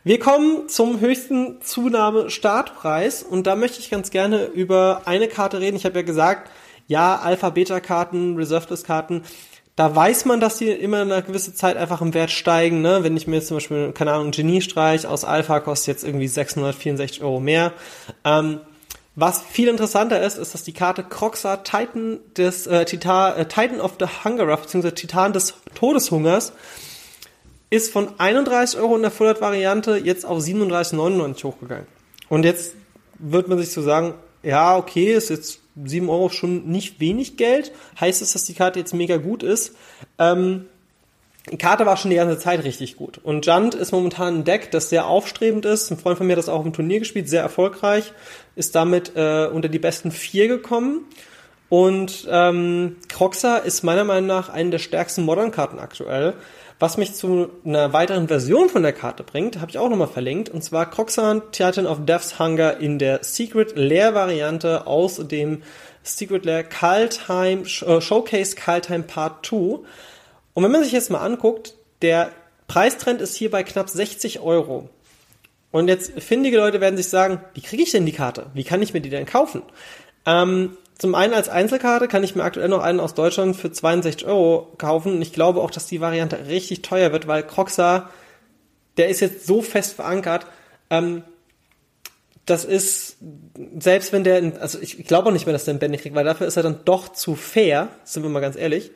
Wir 0.04 0.20
kommen 0.20 0.68
zum 0.68 1.00
höchsten 1.00 1.62
Zunahme-Startpreis 1.62 3.24
und 3.24 3.48
da 3.48 3.56
möchte 3.56 3.80
ich 3.80 3.90
ganz 3.90 4.12
gerne 4.12 4.46
über 4.46 5.04
eine 5.06 5.28
Karte 5.28 5.62
reden. 5.62 5.78
Ich 5.78 5.86
habe 5.86 5.96
ja 5.96 6.02
gesagt, 6.02 6.52
ja, 6.88 7.16
Alpha-Beta-Karten, 7.16 8.36
Reserved-Karten, 8.36 9.24
da 9.76 9.96
weiß 9.96 10.26
man, 10.26 10.40
dass 10.40 10.58
die 10.58 10.70
immer 10.70 11.02
eine 11.02 11.24
gewisse 11.24 11.54
Zeit 11.56 11.78
einfach 11.78 12.02
im 12.02 12.14
Wert 12.14 12.30
steigen. 12.30 12.82
Ne? 12.82 13.00
Wenn 13.02 13.18
ich 13.18 13.28
mir 13.28 13.38
jetzt 13.38 13.48
zum 13.48 13.58
Beispiel, 13.58 13.92
keine 13.92 14.12
Ahnung, 14.12 14.32
Geniestreich 14.32 15.08
aus 15.08 15.24
Alpha 15.24 15.60
kostet 15.62 15.88
jetzt 15.88 16.04
irgendwie 16.04 16.28
664 16.28 17.24
Euro 17.24 17.40
mehr. 17.40 17.74
Ähm, 18.24 18.60
was 19.16 19.42
viel 19.42 19.68
interessanter 19.68 20.22
ist, 20.22 20.38
ist, 20.38 20.54
dass 20.54 20.64
die 20.64 20.74
Karte 20.74 21.04
Croxa 21.04 21.58
Titan 21.58 22.20
des 22.36 22.66
äh, 22.66 22.86
Titan, 22.86 23.38
äh, 23.38 23.46
Titan 23.46 23.80
of 23.80 23.94
the 24.00 24.08
Hungerer, 24.24 24.58
beziehungsweise 24.58 24.96
Titan 24.96 25.34
des 25.34 25.54
Todeshungers, 25.76 26.54
ist 27.70 27.92
von 27.92 28.20
31 28.20 28.80
Euro 28.80 28.96
in 28.96 29.02
der 29.04 29.12
Full-Variante 29.12 29.98
jetzt 29.98 30.26
auf 30.26 30.40
37,99 30.40 31.44
hochgegangen. 31.44 31.88
Und 32.30 32.44
jetzt 32.44 32.74
wird 33.20 33.48
man 33.48 33.58
sich 33.60 33.72
so 33.72 33.82
sagen, 33.82 34.16
ja, 34.42 34.78
okay, 34.78 35.14
ist 35.14 35.30
jetzt 35.30 35.60
7 35.84 36.10
Euro 36.10 36.30
schon 36.30 36.68
nicht 36.68 37.00
wenig 37.00 37.38
Geld. 37.38 37.72
Heißt 38.00 38.22
es, 38.22 38.34
dass 38.34 38.46
die 38.46 38.54
Karte 38.54 38.80
jetzt 38.80 38.94
mega 38.94 39.18
gut 39.18 39.44
ist? 39.44 39.76
Ähm, 40.20 40.66
Karte 41.58 41.86
war 41.86 41.98
schon 41.98 42.12
die 42.12 42.18
ganze 42.18 42.40
Zeit 42.40 42.64
richtig 42.64 42.96
gut. 42.96 43.20
Und 43.22 43.46
Junt 43.46 43.76
ist 43.76 43.92
momentan 43.92 44.40
ein 44.40 44.44
Deck, 44.46 44.72
das 44.72 44.90
sehr 44.90 45.08
aufstrebend 45.08 45.66
ist. 45.66 45.92
Ein 45.92 45.98
Freund 45.98 46.18
von 46.18 46.26
mir 46.26 46.34
hat 46.34 46.40
das 46.40 46.48
auch 46.48 46.64
im 46.64 46.72
Turnier 46.72 47.00
gespielt, 47.00 47.28
sehr 47.28 47.42
erfolgreich. 47.42 48.14
Ist 48.56 48.76
damit 48.76 49.14
äh, 49.16 49.48
unter 49.48 49.68
die 49.68 49.80
besten 49.80 50.12
vier 50.12 50.48
gekommen. 50.48 51.06
Und 51.68 52.28
ähm, 52.30 52.98
Croxa 53.10 53.58
ist 53.58 53.84
meiner 53.84 54.06
Meinung 54.06 54.28
nach 54.28 54.50
eine 54.50 54.70
der 54.70 54.80
stärksten 54.80 55.24
Modern-Karten 55.24 55.80
aktuell. 55.80 56.36
Was 56.80 56.98
mich 56.98 57.14
zu 57.14 57.50
einer 57.66 57.94
weiteren 57.94 58.28
Version 58.28 58.70
von 58.70 58.84
der 58.84 58.94
Karte 58.94 59.24
bringt, 59.24 59.60
habe 59.60 59.72
ich 59.72 59.78
auch 59.78 59.90
nochmal 59.90 60.08
verlinkt. 60.08 60.50
Und 60.50 60.64
zwar 60.64 60.90
Croxan 60.90 61.42
Titan 61.52 61.88
of 61.88 62.06
Death's 62.06 62.40
Hunger 62.40 62.78
in 62.78 63.00
der 63.00 63.24
Secret 63.24 63.76
Lair 63.76 64.14
Variante 64.14 64.88
aus 64.88 65.18
dem 65.28 65.64
Secret 66.04 66.46
Lair 66.46 66.64
Kaltheim, 66.64 67.64
äh, 67.64 68.02
Showcase 68.02 68.56
Kaltheim 68.56 69.08
Part 69.08 69.46
2. 69.46 69.80
Und 70.54 70.64
wenn 70.64 70.72
man 70.72 70.84
sich 70.84 70.92
jetzt 70.92 71.10
mal 71.10 71.22
anguckt, 71.22 71.76
der 72.02 72.32
Preistrend 72.68 73.22
ist 73.22 73.36
hier 73.36 73.52
bei 73.52 73.64
knapp 73.64 73.90
60 73.90 74.40
Euro. 74.40 74.90
Und 75.72 75.88
jetzt 75.88 76.12
findige 76.22 76.58
Leute 76.58 76.82
werden 76.82 76.98
sich 76.98 77.10
sagen, 77.10 77.42
wie 77.54 77.62
kriege 77.62 77.84
ich 77.84 77.92
denn 77.92 78.06
die 78.06 78.12
Karte? 78.12 78.48
Wie 78.54 78.64
kann 78.64 78.82
ich 78.82 78.94
mir 78.94 79.02
die 79.02 79.10
denn 79.10 79.26
kaufen? 79.26 79.64
Ähm, 80.26 80.78
zum 80.98 81.16
einen 81.16 81.34
als 81.34 81.50
Einzelkarte 81.50 82.08
kann 82.08 82.24
ich 82.24 82.36
mir 82.36 82.44
aktuell 82.44 82.70
noch 82.70 82.84
einen 82.84 83.00
aus 83.00 83.16
Deutschland 83.16 83.56
für 83.56 83.72
62 83.72 84.26
Euro 84.26 84.72
kaufen. 84.78 85.14
Und 85.14 85.22
ich 85.22 85.34
glaube 85.34 85.62
auch, 85.62 85.72
dass 85.72 85.88
die 85.88 86.00
Variante 86.00 86.48
richtig 86.48 86.84
teuer 86.84 87.12
wird, 87.12 87.28
weil 87.28 87.44
Croxa, 87.44 88.10
der 88.98 89.10
ist 89.10 89.20
jetzt 89.20 89.48
so 89.48 89.62
fest 89.62 89.96
verankert. 89.96 90.46
Ähm, 90.90 91.24
das 92.46 92.66
ist, 92.66 93.18
selbst 93.80 94.12
wenn 94.12 94.24
der, 94.24 94.54
also 94.60 94.80
ich, 94.80 95.00
ich 95.00 95.08
glaube 95.08 95.30
auch 95.30 95.34
nicht 95.34 95.46
mehr, 95.46 95.54
dass 95.54 95.66
der 95.66 95.72
einen 95.72 95.80
Bände 95.80 95.98
kriegt, 95.98 96.16
weil 96.16 96.26
dafür 96.26 96.46
ist 96.46 96.58
er 96.58 96.64
dann 96.64 96.82
doch 96.86 97.14
zu 97.14 97.36
fair, 97.36 97.88
sind 98.04 98.24
wir 98.24 98.30
mal 98.30 98.42
ganz 98.42 98.58
ehrlich. 98.58 98.92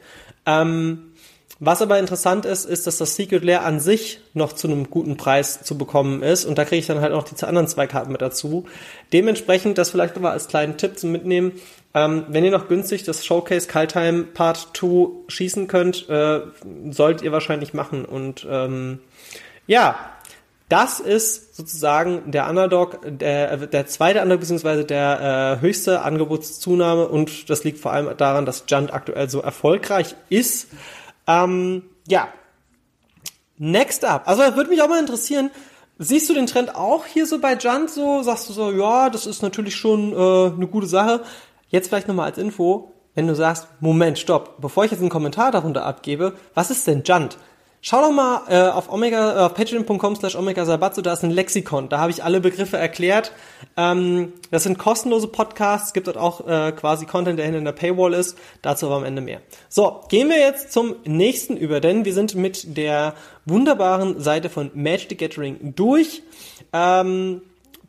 Ähm, 0.45 1.13
was 1.59 1.81
aber 1.81 1.97
interessant 1.97 2.45
ist, 2.45 2.65
ist, 2.65 2.85
dass 2.85 2.97
das 2.97 3.15
Secret 3.15 3.43
Lair 3.43 3.65
an 3.65 3.79
sich 3.79 4.19
noch 4.33 4.53
zu 4.53 4.67
einem 4.67 4.89
guten 4.89 5.17
Preis 5.17 5.63
zu 5.63 5.77
bekommen 5.77 6.21
ist. 6.21 6.45
Und 6.45 6.57
da 6.57 6.65
kriege 6.65 6.79
ich 6.79 6.85
dann 6.85 7.01
halt 7.01 7.13
auch 7.13 7.23
die 7.23 7.43
anderen 7.43 7.67
zwei 7.67 7.87
Karten 7.87 8.11
mit 8.11 8.21
dazu. 8.21 8.65
Dementsprechend, 9.11 9.77
das 9.77 9.89
vielleicht 9.89 10.15
nochmal 10.15 10.33
als 10.33 10.47
kleinen 10.47 10.77
Tipp 10.77 10.99
zum 10.99 11.11
Mitnehmen. 11.11 11.53
Ähm, 11.95 12.25
wenn 12.27 12.45
ihr 12.45 12.51
noch 12.51 12.67
günstig 12.67 13.03
das 13.03 13.25
Showcase 13.25 13.67
Kaltheim 13.67 14.27
Part 14.35 14.69
2 14.73 15.07
schießen 15.29 15.67
könnt, 15.67 16.07
äh, 16.09 16.41
sollt 16.91 17.23
ihr 17.23 17.31
wahrscheinlich 17.31 17.73
machen. 17.73 18.05
Und 18.05 18.45
ähm, 18.47 18.99
ja, 19.65 19.95
das 20.69 20.99
ist 20.99 21.55
sozusagen 21.55 22.29
der 22.29 22.47
Underdog, 22.49 22.99
der, 23.03 23.55
der 23.67 23.87
zweite 23.87 24.21
Underdog, 24.21 24.41
beziehungsweise 24.41 24.85
der 24.85 25.57
äh, 25.59 25.61
höchste 25.61 26.01
Angebotszunahme. 26.01 27.07
Und 27.07 27.49
das 27.49 27.63
liegt 27.63 27.79
vor 27.79 27.93
allem 27.93 28.15
daran, 28.17 28.45
dass 28.45 28.65
Junt 28.67 28.93
aktuell 28.93 29.27
so 29.29 29.41
erfolgreich 29.41 30.15
ist. 30.29 30.67
Ähm, 31.27 31.83
ja. 32.07 32.29
Next 33.57 34.05
up. 34.05 34.27
Also 34.27 34.41
würde 34.55 34.69
mich 34.69 34.81
auch 34.81 34.87
mal 34.87 34.99
interessieren, 34.99 35.51
siehst 35.97 36.29
du 36.29 36.33
den 36.33 36.47
Trend 36.47 36.75
auch 36.75 37.05
hier 37.05 37.25
so 37.25 37.39
bei 37.39 37.55
Junt 37.55 37.89
so? 37.89 38.23
Sagst 38.23 38.49
du 38.49 38.53
so, 38.53 38.71
ja, 38.71 39.09
das 39.09 39.25
ist 39.25 39.41
natürlich 39.41 39.75
schon 39.75 40.13
äh, 40.13 40.55
eine 40.55 40.67
gute 40.67 40.87
Sache. 40.87 41.23
Jetzt 41.69 41.89
vielleicht 41.89 42.07
nochmal 42.07 42.27
als 42.27 42.37
Info, 42.37 42.93
wenn 43.13 43.27
du 43.27 43.35
sagst, 43.35 43.67
Moment, 43.79 44.19
stopp, 44.19 44.61
bevor 44.61 44.85
ich 44.85 44.91
jetzt 44.91 45.01
einen 45.01 45.09
Kommentar 45.09 45.51
darunter 45.51 45.85
abgebe, 45.85 46.33
was 46.53 46.71
ist 46.71 46.87
denn 46.87 47.03
Junt? 47.03 47.37
Schau 47.89 48.01
doch 48.01 48.11
mal 48.11 48.41
äh, 48.49 48.69
auf 48.69 48.91
Omega, 48.91 49.37
äh, 49.37 49.45
auf 49.45 49.53
patreon.com 49.53 50.17
slash 50.17 50.35
Omega 50.35 50.65
Sabatsu, 50.65 51.01
da 51.01 51.13
ist 51.13 51.23
ein 51.23 51.31
Lexikon, 51.31 51.87
da 51.87 51.99
habe 51.99 52.11
ich 52.11 52.21
alle 52.21 52.41
Begriffe 52.41 52.75
erklärt. 52.75 53.31
Ähm, 53.77 54.33
das 54.51 54.63
sind 54.63 54.77
kostenlose 54.77 55.29
Podcasts, 55.29 55.93
gibt 55.93 56.07
dort 56.07 56.17
auch 56.17 56.45
äh, 56.45 56.73
quasi 56.73 57.05
Content, 57.05 57.39
der 57.39 57.45
hinter 57.45 57.61
der 57.61 57.71
Paywall 57.71 58.13
ist, 58.13 58.37
dazu 58.61 58.87
aber 58.87 58.97
am 58.97 59.05
Ende 59.05 59.21
mehr. 59.21 59.39
So, 59.69 60.01
gehen 60.09 60.27
wir 60.27 60.37
jetzt 60.37 60.73
zum 60.73 60.95
nächsten 61.05 61.55
über, 61.55 61.79
denn 61.79 62.03
wir 62.03 62.13
sind 62.13 62.35
mit 62.35 62.75
der 62.75 63.13
wunderbaren 63.45 64.19
Seite 64.19 64.49
von 64.49 64.69
Magic 64.73 65.07
the 65.11 65.15
Gathering 65.15 65.73
durch. 65.73 66.23
Ähm, 66.73 67.41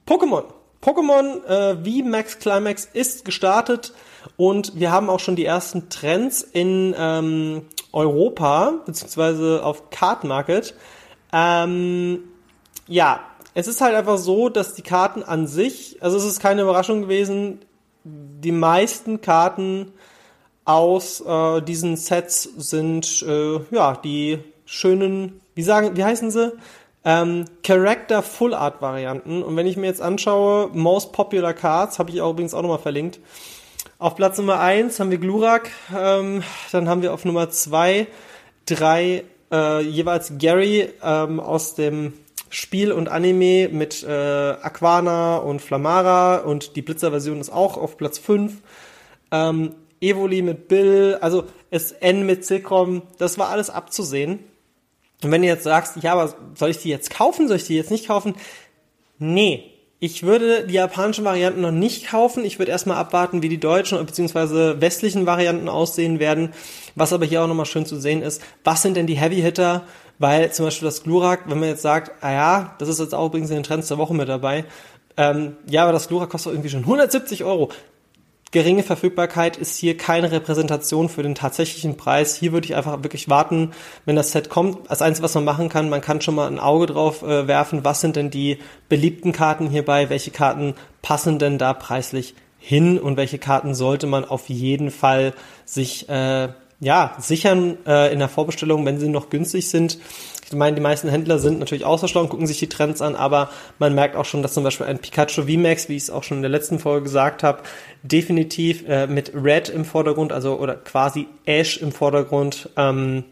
Pokémon. 0.07 0.45
Pokémon 0.81 1.45
äh, 1.45 1.75
V 1.75 2.09
Max 2.09 2.39
Climax 2.39 2.89
ist 2.93 3.25
gestartet 3.25 3.95
und 4.37 4.79
wir 4.79 4.93
haben 4.93 5.11
auch 5.11 5.19
schon 5.19 5.35
die 5.35 5.45
ersten 5.45 5.89
Trends 5.89 6.43
in 6.43 6.95
ähm, 6.97 7.63
Europa, 7.93 8.75
beziehungsweise 8.87 9.65
auf 9.65 9.91
Card 9.91 10.25
Market. 10.25 10.75
Ähm, 11.33 12.25
ja, 12.87 13.21
es 13.55 13.67
ist 13.67 13.81
halt 13.81 13.95
einfach 13.95 14.19
so, 14.19 14.49
dass 14.49 14.75
die 14.75 14.83
Karten 14.83 15.23
an 15.23 15.47
sich, 15.47 15.99
also 16.01 16.17
es 16.17 16.25
ist 16.25 16.41
keine 16.41 16.63
Überraschung 16.63 17.03
gewesen, 17.03 17.61
die 18.05 18.53
meisten 18.53 19.21
Karten 19.21 19.93
aus 20.65 21.21
äh, 21.21 21.63
diesen 21.63 21.97
Sets 21.97 22.43
sind 22.43 23.23
äh, 23.27 23.61
ja 23.71 23.97
die 23.97 24.39
schönen, 24.65 25.41
wie 25.55 25.63
sagen, 25.63 25.97
wie 25.97 26.05
heißen 26.05 26.31
sie? 26.31 26.53
Ähm, 27.05 27.47
Character 27.63 28.23
Full 28.23 28.53
Art 28.55 28.83
Varianten. 28.83 29.43
Und 29.43 29.57
wenn 29.57 29.67
ich 29.67 29.77
mir 29.77 29.87
jetzt 29.87 30.03
anschaue, 30.03 30.69
Most 30.75 31.13
Popular 31.13 31.55
Cards, 31.55 31.99
habe 31.99 32.11
ich 32.11 32.19
übrigens 32.19 32.55
auch 32.55 32.63
nochmal 32.63 32.79
verlinkt. 32.79 33.19
Auf 34.01 34.15
Platz 34.15 34.39
Nummer 34.39 34.61
eins 34.61 35.01
haben 35.01 35.11
wir 35.11 35.19
Glurak, 35.19 35.71
ähm, 35.93 36.45
dann 36.71 36.89
haben 36.89 37.03
wir 37.03 37.13
auf 37.13 37.25
Nummer 37.25 37.51
zwei 37.51 38.07
drei 38.65 39.25
äh, 39.51 39.81
jeweils 39.83 40.35
Gary 40.39 40.91
ähm, 41.03 41.41
aus 41.41 41.75
dem 41.75 42.13
Spiel 42.49 42.93
und 42.93 43.09
Anime 43.09 43.69
mit 43.71 44.05
äh, 44.05 44.09
Aquana 44.09 45.39
und 45.39 45.61
Flamara 45.61 46.37
und 46.37 46.77
die 46.77 46.83
Blitzer-Version 46.83 47.41
ist 47.41 47.51
auch 47.51 47.77
auf 47.77 47.97
Platz 47.97 48.19
5. 48.19 48.53
Ähm, 49.33 49.75
Evoli 50.01 50.43
mit 50.43 50.69
Bill, 50.69 51.19
also 51.21 51.47
SN 51.77 52.25
mit 52.25 52.45
Silkrom, 52.45 53.03
das 53.19 53.37
war 53.37 53.49
alles 53.49 53.69
abzusehen. 53.69 54.39
Und 55.25 55.33
wenn 55.33 55.43
du 55.43 55.49
jetzt 55.49 55.65
sagst, 55.65 55.97
ja, 56.03 56.13
aber 56.13 56.37
soll 56.55 56.71
ich 56.71 56.79
die 56.79 56.91
jetzt 56.91 57.11
kaufen, 57.11 57.49
soll 57.49 57.57
ich 57.57 57.67
die 57.67 57.75
jetzt 57.75 57.91
nicht 57.91 58.07
kaufen? 58.07 58.37
Nee, 59.19 59.73
ich 60.01 60.23
würde 60.23 60.65
die 60.67 60.75
japanischen 60.75 61.25
Varianten 61.25 61.61
noch 61.61 61.73
nicht 61.73 62.07
kaufen. 62.07 62.45
Ich 62.45 62.59
würde 62.59 62.71
erstmal 62.71 62.99
abwarten, 62.99 63.43
wie 63.43 63.49
die 63.49 63.59
deutschen 63.59 64.05
bzw. 64.05 64.81
westlichen 64.81 65.27
Varianten 65.27 65.69
aussehen 65.69 66.21
werden. 66.21 66.53
Was 66.95 67.13
aber 67.13 67.27
hier 67.27 67.43
auch 67.43 67.49
nochmal 67.49 67.67
schön 67.67 67.87
zu 67.87 67.99
sehen 67.99 68.23
ist, 68.23 68.41
was 68.63 68.83
sind 68.83 68.97
denn 68.97 69.07
die 69.07 69.17
Heavy 69.17 69.41
Hitter? 69.41 69.83
Weil 70.21 70.53
zum 70.53 70.67
Beispiel 70.67 70.87
das 70.87 71.03
Glurak, 71.03 71.43
wenn 71.47 71.59
man 71.59 71.69
jetzt 71.69 71.83
sagt, 71.83 72.23
ah 72.23 72.33
ja, 72.33 72.77
das 72.79 72.89
ist 72.89 73.01
jetzt 73.01 73.15
auch 73.15 73.27
übrigens 73.27 73.51
in 73.51 73.57
den 73.57 73.63
Trends 73.63 73.89
der 73.89 73.99
Woche 73.99 74.15
mit 74.15 74.29
dabei, 74.29 74.65
ähm, 75.17 75.57
ja, 75.69 75.83
aber 75.83 75.93
das 75.93 76.09
Glurak 76.09 76.31
kostet 76.31 76.53
irgendwie 76.53 76.71
schon 76.71 76.81
170 76.81 77.45
Euro 77.45 77.71
geringe 78.51 78.83
Verfügbarkeit 78.83 79.57
ist 79.57 79.77
hier 79.77 79.97
keine 79.97 80.33
Repräsentation 80.33 81.09
für 81.09 81.23
den 81.23 81.35
tatsächlichen 81.35 81.97
Preis. 81.97 82.37
Hier 82.37 82.53
würde 82.53 82.67
ich 82.67 82.75
einfach 82.75 83.03
wirklich 83.03 83.29
warten, 83.29 83.73
wenn 84.05 84.17
das 84.17 84.33
Set 84.33 84.49
kommt. 84.49 84.91
Das 84.91 85.03
Einzige, 85.03 85.25
was 85.25 85.35
man 85.35 85.45
machen 85.45 85.69
kann, 85.69 85.89
man 85.89 86.01
kann 86.01 86.21
schon 86.21 86.35
mal 86.35 86.49
ein 86.49 86.59
Auge 86.59 86.87
drauf 86.87 87.23
äh, 87.23 87.47
werfen, 87.47 87.85
was 87.85 88.01
sind 88.01 88.17
denn 88.17 88.31
die 88.31 88.59
beliebten 88.89 89.33
Karten 89.33 89.69
hierbei, 89.69 90.09
welche 90.11 90.31
Karten 90.31 90.75
passen 91.03 91.39
denn 91.39 91.59
da 91.59 91.75
preislich 91.75 92.35
hin 92.59 92.99
und 92.99 93.17
welche 93.17 93.39
Karten 93.39 93.75
sollte 93.75 94.07
man 94.07 94.25
auf 94.25 94.49
jeden 94.49 94.91
Fall 94.91 95.33
sich 95.65 96.09
äh, 96.09 96.49
ja 96.81 97.17
sichern 97.19 97.79
äh, 97.87 98.13
in 98.13 98.19
der 98.19 98.29
Vorbestellung, 98.29 98.85
wenn 98.85 98.99
sie 98.99 99.09
noch 99.09 99.31
günstig 99.31 99.69
sind. 99.69 99.99
Ich 100.51 100.57
meine, 100.57 100.75
die 100.75 100.81
meisten 100.81 101.09
Händler 101.09 101.39
sind 101.39 101.59
natürlich 101.59 101.85
außerschlau 101.85 102.27
gucken 102.27 102.47
sich 102.47 102.59
die 102.59 102.69
Trends 102.69 103.03
an, 103.03 103.17
aber 103.17 103.51
man 103.79 103.95
merkt 103.95 104.17
auch 104.17 104.25
schon, 104.25 104.43
dass 104.43 104.55
zum 104.55 104.65
Beispiel 104.65 104.87
ein 104.87 104.99
Pikachu 104.99 105.43
VMAX, 105.43 105.91
wie 105.91 105.97
ich 105.97 106.05
es 106.05 106.11
auch 106.11 106.23
schon 106.23 106.39
in 106.39 106.43
der 106.43 106.51
letzten 106.51 106.79
Folge 106.79 107.05
gesagt 107.05 107.43
habe, 107.43 107.63
definitiv 108.03 108.89
äh, 108.89 109.07
mit 109.07 109.33
Red 109.35 109.69
im 109.69 109.85
Vordergrund, 109.85 110.33
also 110.33 110.59
oder 110.59 110.75
quasi 110.75 111.27
Ash 111.45 111.77
im 111.77 111.93
Vordergrund, 111.93 112.71
ähm, 112.77 113.25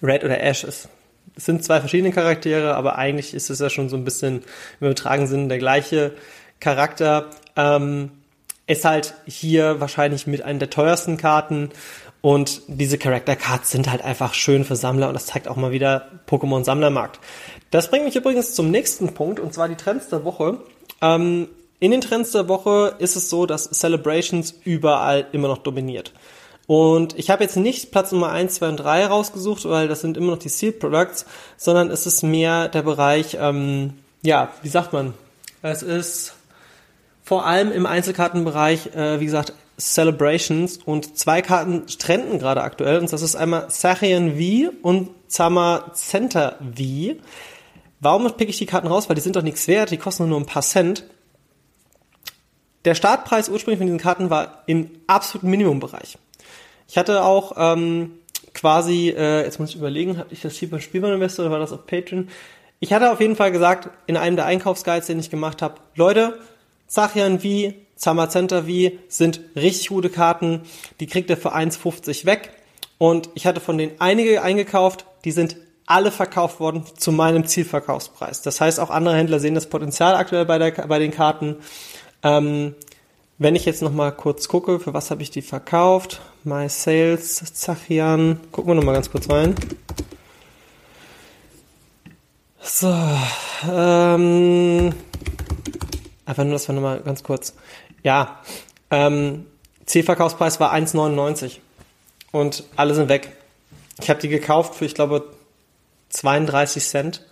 Red 0.00 0.22
oder 0.24 0.40
Ash 0.40 0.64
ist 0.64 0.88
es 1.36 1.46
sind 1.46 1.64
zwei 1.64 1.80
verschiedene 1.80 2.12
Charaktere, 2.12 2.74
aber 2.74 2.98
eigentlich 2.98 3.34
ist 3.34 3.50
es 3.50 3.58
ja 3.58 3.70
schon 3.70 3.88
so 3.88 3.96
ein 3.96 4.04
bisschen 4.04 4.42
im 4.80 4.86
übertragenen 4.86 5.28
Sinn 5.28 5.48
der 5.48 5.58
gleiche 5.58 6.12
Charakter. 6.60 7.26
Ähm, 7.56 8.10
ist 8.66 8.84
halt 8.84 9.14
hier 9.26 9.80
wahrscheinlich 9.80 10.26
mit 10.26 10.42
einer 10.42 10.60
der 10.60 10.70
teuersten 10.70 11.16
Karten 11.16 11.70
und 12.22 12.62
diese 12.68 12.98
Character 12.98 13.36
Cards 13.36 13.70
sind 13.70 13.90
halt 13.90 14.02
einfach 14.02 14.32
schön 14.32 14.64
für 14.64 14.76
Sammler 14.76 15.08
und 15.08 15.14
das 15.14 15.26
zeigt 15.26 15.48
auch 15.48 15.56
mal 15.56 15.72
wieder 15.72 16.08
Pokémon 16.28 16.64
Sammlermarkt. 16.64 17.18
Das 17.70 17.90
bringt 17.90 18.04
mich 18.04 18.16
übrigens 18.16 18.54
zum 18.54 18.70
nächsten 18.70 19.12
Punkt 19.12 19.40
und 19.40 19.52
zwar 19.52 19.68
die 19.68 19.74
Trends 19.74 20.08
der 20.08 20.24
Woche. 20.24 20.58
Ähm, 21.00 21.48
in 21.80 21.90
den 21.90 22.00
Trends 22.00 22.30
der 22.30 22.48
Woche 22.48 22.94
ist 23.00 23.16
es 23.16 23.28
so, 23.28 23.44
dass 23.44 23.68
Celebrations 23.70 24.54
überall 24.64 25.26
immer 25.32 25.48
noch 25.48 25.58
dominiert. 25.58 26.12
Und 26.68 27.18
ich 27.18 27.28
habe 27.28 27.42
jetzt 27.42 27.56
nicht 27.56 27.90
Platz 27.90 28.12
Nummer 28.12 28.30
1, 28.30 28.54
2 28.54 28.68
und 28.68 28.76
3 28.76 29.06
rausgesucht, 29.06 29.68
weil 29.68 29.88
das 29.88 30.00
sind 30.00 30.16
immer 30.16 30.30
noch 30.32 30.38
die 30.38 30.48
Sealed 30.48 30.78
Products, 30.78 31.26
sondern 31.56 31.90
es 31.90 32.06
ist 32.06 32.22
mehr 32.22 32.68
der 32.68 32.82
Bereich, 32.82 33.36
ähm, 33.40 33.94
ja, 34.22 34.52
wie 34.62 34.68
sagt 34.68 34.92
man? 34.92 35.12
Es 35.62 35.82
ist 35.82 36.34
vor 37.24 37.46
allem 37.46 37.72
im 37.72 37.84
Einzelkartenbereich, 37.84 38.94
äh, 38.94 39.18
wie 39.18 39.24
gesagt, 39.24 39.54
Celebrations 39.78 40.78
und 40.84 41.16
zwei 41.18 41.42
Karten 41.42 41.86
trenden 41.86 42.38
gerade 42.38 42.62
aktuell 42.62 42.98
und 42.98 43.12
das 43.12 43.22
ist 43.22 43.36
einmal 43.36 43.70
Sachian 43.70 44.36
V 44.36 44.72
und 44.82 45.10
Zama 45.28 45.90
Center 45.94 46.58
V. 46.60 47.16
Warum 48.00 48.30
pick 48.36 48.48
ich 48.48 48.58
die 48.58 48.66
Karten 48.66 48.86
raus? 48.86 49.08
Weil 49.08 49.16
die 49.16 49.22
sind 49.22 49.36
doch 49.36 49.42
nichts 49.42 49.68
wert, 49.68 49.90
die 49.90 49.96
kosten 49.96 50.28
nur 50.28 50.40
ein 50.40 50.46
paar 50.46 50.62
Cent. 50.62 51.04
Der 52.84 52.94
Startpreis 52.94 53.48
ursprünglich 53.48 53.78
von 53.78 53.86
diesen 53.86 54.00
Karten 54.00 54.28
war 54.28 54.64
im 54.66 54.90
absoluten 55.06 55.50
Minimumbereich. 55.50 56.18
Ich 56.88 56.98
hatte 56.98 57.24
auch 57.24 57.52
ähm, 57.56 58.18
quasi, 58.54 59.10
äh, 59.10 59.44
jetzt 59.44 59.60
muss 59.60 59.70
ich 59.70 59.76
überlegen, 59.76 60.18
hatte 60.18 60.34
ich 60.34 60.42
das 60.42 60.56
hier 60.56 60.68
beim 60.68 60.80
Spielwareninvestor 60.80 61.44
oder 61.44 61.52
war 61.52 61.60
das 61.60 61.72
auf 61.72 61.86
Patreon? 61.86 62.28
Ich 62.80 62.92
hatte 62.92 63.12
auf 63.12 63.20
jeden 63.20 63.36
Fall 63.36 63.52
gesagt, 63.52 63.88
in 64.06 64.16
einem 64.16 64.36
der 64.36 64.46
Einkaufsguides, 64.46 65.06
den 65.06 65.20
ich 65.20 65.30
gemacht 65.30 65.62
habe, 65.62 65.76
Leute, 65.94 66.38
Sachian 66.88 67.38
V 67.40 67.72
Summer 68.02 68.28
Center 68.28 68.64
V 68.64 68.92
sind 69.08 69.40
richtig 69.54 69.88
gute 69.88 70.10
Karten. 70.10 70.62
Die 70.98 71.06
kriegt 71.06 71.30
ihr 71.30 71.36
für 71.36 71.54
1,50 71.54 72.26
weg. 72.26 72.50
Und 72.98 73.30
ich 73.34 73.46
hatte 73.46 73.60
von 73.60 73.78
denen 73.78 73.92
einige 74.00 74.42
eingekauft. 74.42 75.06
Die 75.24 75.30
sind 75.30 75.56
alle 75.86 76.10
verkauft 76.10 76.58
worden 76.58 76.84
zu 76.96 77.12
meinem 77.12 77.46
Zielverkaufspreis. 77.46 78.42
Das 78.42 78.60
heißt, 78.60 78.80
auch 78.80 78.90
andere 78.90 79.16
Händler 79.16 79.38
sehen 79.38 79.54
das 79.54 79.68
Potenzial 79.68 80.16
aktuell 80.16 80.46
bei, 80.46 80.58
der, 80.58 80.70
bei 80.70 80.98
den 80.98 81.12
Karten. 81.12 81.56
Ähm, 82.24 82.74
wenn 83.38 83.54
ich 83.54 83.64
jetzt 83.66 83.82
noch 83.82 83.92
mal 83.92 84.10
kurz 84.10 84.48
gucke, 84.48 84.80
für 84.80 84.94
was 84.94 85.10
habe 85.10 85.22
ich 85.22 85.30
die 85.30 85.42
verkauft? 85.42 86.22
My 86.42 86.68
Sales, 86.68 87.54
Zachian. 87.54 88.40
Gucken 88.50 88.70
wir 88.70 88.74
noch 88.74 88.84
mal 88.84 88.94
ganz 88.94 89.10
kurz 89.10 89.30
rein. 89.30 89.54
So, 92.60 92.92
ähm, 93.70 94.92
einfach 96.24 96.44
nur, 96.44 96.52
dass 96.52 96.68
wir 96.68 96.74
noch 96.74 96.82
mal 96.82 97.00
ganz 97.00 97.22
kurz. 97.22 97.54
Ja, 98.02 98.40
ähm, 98.90 99.46
Zielverkaufspreis 99.86 100.60
war 100.60 100.72
1,99 100.72 101.58
und 102.30 102.64
alle 102.76 102.94
sind 102.94 103.08
weg. 103.08 103.36
Ich 104.00 104.10
habe 104.10 104.20
die 104.20 104.28
gekauft 104.28 104.74
für, 104.74 104.84
ich 104.84 104.94
glaube, 104.94 105.24
32 106.10 106.84
Cent. 106.84 107.26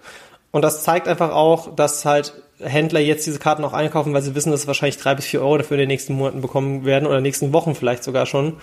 Und 0.52 0.62
das 0.62 0.82
zeigt 0.82 1.06
einfach 1.06 1.30
auch, 1.30 1.74
dass 1.74 2.04
halt 2.04 2.34
Händler 2.58 3.00
jetzt 3.00 3.26
diese 3.26 3.38
Karten 3.38 3.64
auch 3.64 3.72
einkaufen, 3.72 4.12
weil 4.12 4.22
sie 4.22 4.34
wissen, 4.34 4.50
dass 4.50 4.62
sie 4.62 4.66
wahrscheinlich 4.66 4.98
drei 4.98 5.14
bis 5.14 5.26
vier 5.26 5.40
Euro 5.40 5.58
dafür 5.58 5.76
in 5.76 5.80
den 5.80 5.88
nächsten 5.88 6.14
Monaten 6.14 6.40
bekommen 6.40 6.84
werden 6.84 7.06
oder 7.06 7.16
in 7.16 7.22
den 7.22 7.28
nächsten 7.28 7.52
Wochen 7.52 7.74
vielleicht 7.74 8.04
sogar 8.04 8.26
schon. 8.26 8.56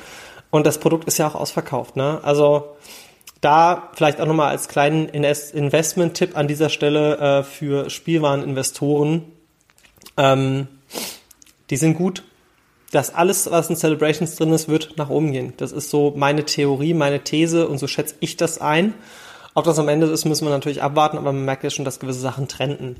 Und 0.50 0.65
das 0.67 0.80
Produkt 0.80 1.06
ist 1.06 1.17
ja 1.17 1.28
auch 1.28 1.36
ausverkauft. 1.36 1.96
Ne? 1.96 2.20
Also 2.24 2.76
da 3.41 3.89
vielleicht 3.93 4.20
auch 4.20 4.26
nochmal 4.26 4.50
als 4.50 4.67
kleinen 4.67 5.10
Investment-Tipp 5.10 6.38
an 6.38 6.48
dieser 6.48 6.70
Stelle 6.70 7.17
äh, 7.17 7.43
für 7.43 7.89
Spielwareninvestoren. 7.89 9.24
Ähm, 10.17 10.67
die 11.69 11.77
sind 11.77 11.95
gut. 11.95 12.23
Das 12.91 13.13
alles, 13.13 13.51
was 13.51 13.69
in 13.69 13.75
Celebrations 13.75 14.36
drin 14.36 14.53
ist, 14.53 14.69
wird 14.69 14.93
nach 14.97 15.10
oben 15.10 15.34
gehen. 15.34 15.53
Das 15.58 15.71
ist 15.71 15.89
so 15.89 16.13
meine 16.15 16.45
Theorie, 16.45 16.93
meine 16.93 17.23
These 17.23 17.67
und 17.67 17.80
so 17.80 17.88
schätze 17.88 18.15
ich 18.21 18.38
das 18.38 18.62
ein. 18.62 18.93
Ob 19.53 19.65
das 19.65 19.80
am 19.80 19.89
Ende 19.89 20.08
ist, 20.08 20.23
müssen 20.25 20.45
wir 20.45 20.51
natürlich 20.51 20.84
abwarten, 20.84 21.17
aber 21.17 21.34
man 21.34 21.43
merkt 21.43 21.63
ja 21.63 21.69
schon, 21.69 21.84
dass 21.84 21.99
gewisse 21.99 22.19
Sachen 22.19 22.47
trenden. 22.47 22.97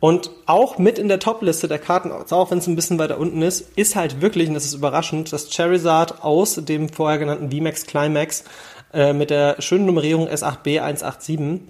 Und 0.00 0.30
auch 0.44 0.76
mit 0.76 0.98
in 0.98 1.08
der 1.08 1.20
Top-Liste 1.20 1.68
der 1.68 1.78
Karten, 1.78 2.10
auch 2.10 2.50
wenn 2.50 2.58
es 2.58 2.66
ein 2.66 2.76
bisschen 2.76 2.98
weiter 2.98 3.18
unten 3.18 3.40
ist, 3.40 3.70
ist 3.76 3.96
halt 3.96 4.20
wirklich, 4.20 4.48
und 4.48 4.54
das 4.54 4.66
ist 4.66 4.74
überraschend, 4.74 5.32
das 5.32 5.50
Charizard 5.54 6.22
aus 6.22 6.56
dem 6.56 6.88
vorher 6.90 7.18
genannten 7.18 7.50
VMAX 7.50 7.86
Climax 7.86 8.44
äh, 8.92 9.12
mit 9.12 9.30
der 9.30 9.62
schönen 9.62 9.86
Nummerierung 9.86 10.28
S8B187. 10.28 11.60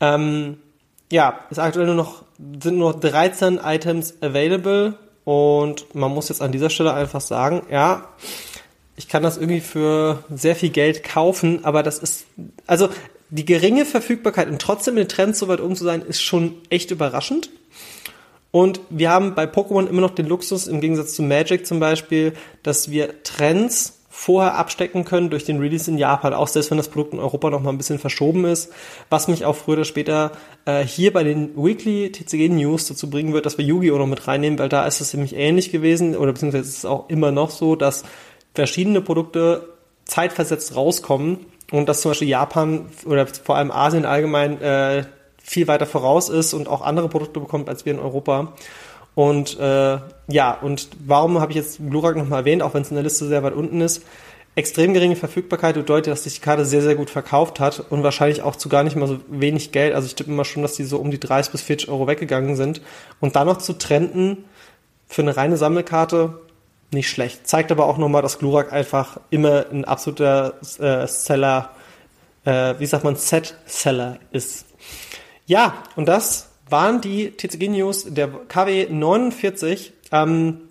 Ähm, 0.00 0.58
ja, 1.10 1.40
ist 1.48 1.58
aktuell 1.58 1.86
nur 1.86 1.94
noch, 1.94 2.24
sind 2.62 2.76
nur 2.76 2.92
13 2.94 3.58
Items 3.64 4.14
available 4.20 4.98
und 5.28 5.94
man 5.94 6.10
muss 6.14 6.30
jetzt 6.30 6.40
an 6.40 6.52
dieser 6.52 6.70
Stelle 6.70 6.94
einfach 6.94 7.20
sagen, 7.20 7.60
ja, 7.70 8.08
ich 8.96 9.08
kann 9.08 9.22
das 9.22 9.36
irgendwie 9.36 9.60
für 9.60 10.24
sehr 10.34 10.56
viel 10.56 10.70
Geld 10.70 11.04
kaufen, 11.04 11.66
aber 11.66 11.82
das 11.82 11.98
ist, 11.98 12.24
also 12.66 12.88
die 13.28 13.44
geringe 13.44 13.84
Verfügbarkeit 13.84 14.48
und 14.48 14.58
trotzdem 14.58 14.96
den 14.96 15.06
Trend 15.06 15.36
so 15.36 15.46
weit 15.46 15.60
um 15.60 15.76
zu 15.76 15.84
sein, 15.84 16.00
ist 16.00 16.22
schon 16.22 16.54
echt 16.70 16.90
überraschend. 16.92 17.50
Und 18.52 18.80
wir 18.88 19.10
haben 19.10 19.34
bei 19.34 19.44
Pokémon 19.44 19.86
immer 19.86 20.00
noch 20.00 20.14
den 20.14 20.24
Luxus, 20.24 20.66
im 20.66 20.80
Gegensatz 20.80 21.12
zu 21.12 21.22
Magic 21.22 21.66
zum 21.66 21.78
Beispiel, 21.78 22.32
dass 22.62 22.90
wir 22.90 23.22
Trends 23.22 23.97
vorher 24.20 24.56
abstecken 24.56 25.04
können 25.04 25.30
durch 25.30 25.44
den 25.44 25.60
Release 25.60 25.88
in 25.88 25.96
Japan, 25.96 26.34
auch 26.34 26.48
selbst 26.48 26.72
wenn 26.72 26.76
das 26.76 26.88
Produkt 26.88 27.12
in 27.12 27.20
Europa 27.20 27.50
noch 27.50 27.62
mal 27.62 27.70
ein 27.70 27.78
bisschen 27.78 28.00
verschoben 28.00 28.46
ist, 28.46 28.72
was 29.10 29.28
mich 29.28 29.44
auch 29.44 29.54
früher 29.54 29.74
oder 29.74 29.84
später 29.84 30.32
äh, 30.64 30.82
hier 30.82 31.12
bei 31.12 31.22
den 31.22 31.56
Weekly 31.56 32.10
TCG 32.10 32.48
News 32.48 32.88
dazu 32.88 33.08
bringen 33.08 33.32
wird, 33.32 33.46
dass 33.46 33.58
wir 33.58 33.64
Yu-Gi-Oh! 33.64 33.96
noch 33.96 34.08
mit 34.08 34.26
reinnehmen, 34.26 34.58
weil 34.58 34.68
da 34.68 34.84
ist 34.86 35.00
es 35.00 35.14
nämlich 35.14 35.36
ähnlich 35.36 35.70
gewesen 35.70 36.16
oder 36.16 36.32
beziehungsweise 36.32 36.68
ist 36.68 36.78
es 36.78 36.84
auch 36.84 37.08
immer 37.08 37.30
noch 37.30 37.50
so, 37.50 37.76
dass 37.76 38.02
verschiedene 38.56 39.02
Produkte 39.02 39.68
zeitversetzt 40.04 40.74
rauskommen 40.74 41.46
und 41.70 41.88
dass 41.88 42.00
zum 42.00 42.10
Beispiel 42.10 42.28
Japan 42.28 42.86
oder 43.06 43.24
vor 43.28 43.54
allem 43.54 43.70
Asien 43.70 44.04
allgemein 44.04 44.60
äh, 44.60 45.04
viel 45.40 45.68
weiter 45.68 45.86
voraus 45.86 46.28
ist 46.28 46.54
und 46.54 46.66
auch 46.66 46.82
andere 46.82 47.08
Produkte 47.08 47.38
bekommt 47.38 47.68
als 47.68 47.86
wir 47.86 47.92
in 47.92 48.00
Europa. 48.00 48.52
Und 49.18 49.58
äh, 49.58 49.98
ja, 50.28 50.52
und 50.52 50.90
warum 51.04 51.40
habe 51.40 51.50
ich 51.50 51.56
jetzt 51.56 51.80
Glurak 51.90 52.14
nochmal 52.14 52.42
erwähnt, 52.42 52.62
auch 52.62 52.74
wenn 52.74 52.82
es 52.82 52.90
in 52.90 52.94
der 52.94 53.02
Liste 53.02 53.26
sehr 53.26 53.42
weit 53.42 53.52
unten 53.52 53.80
ist? 53.80 54.04
Extrem 54.54 54.94
geringe 54.94 55.16
Verfügbarkeit 55.16 55.74
bedeutet, 55.74 56.12
dass 56.12 56.22
sich 56.22 56.34
die 56.34 56.40
Karte 56.40 56.64
sehr, 56.64 56.82
sehr 56.82 56.94
gut 56.94 57.10
verkauft 57.10 57.58
hat 57.58 57.80
und 57.90 58.04
wahrscheinlich 58.04 58.42
auch 58.42 58.54
zu 58.54 58.68
gar 58.68 58.84
nicht 58.84 58.94
mal 58.94 59.08
so 59.08 59.18
wenig 59.26 59.72
Geld. 59.72 59.92
Also 59.92 60.06
ich 60.06 60.14
tippe 60.14 60.30
immer 60.30 60.44
schon, 60.44 60.62
dass 60.62 60.74
die 60.74 60.84
so 60.84 60.98
um 60.98 61.10
die 61.10 61.18
30 61.18 61.50
bis 61.50 61.62
40 61.62 61.88
Euro 61.88 62.06
weggegangen 62.06 62.54
sind. 62.54 62.80
Und 63.18 63.34
dann 63.34 63.48
noch 63.48 63.58
zu 63.58 63.72
trenden 63.72 64.44
für 65.08 65.22
eine 65.22 65.36
reine 65.36 65.56
Sammelkarte, 65.56 66.38
nicht 66.92 67.10
schlecht. 67.10 67.44
Zeigt 67.48 67.72
aber 67.72 67.86
auch 67.86 67.98
nochmal, 67.98 68.22
dass 68.22 68.38
Glurak 68.38 68.72
einfach 68.72 69.18
immer 69.30 69.66
ein 69.72 69.84
absoluter 69.84 70.54
äh, 70.78 71.08
Seller, 71.08 71.70
äh, 72.44 72.74
wie 72.78 72.86
sagt 72.86 73.02
man, 73.02 73.16
Set-Seller 73.16 74.20
ist. 74.30 74.66
Ja, 75.46 75.74
und 75.96 76.06
das 76.06 76.47
waren 76.70 77.00
die 77.00 77.30
TCG 77.30 77.68
News 77.68 78.04
der 78.08 78.28
KW 78.28 78.86
49. 78.90 79.92
Ähm, 80.12 80.62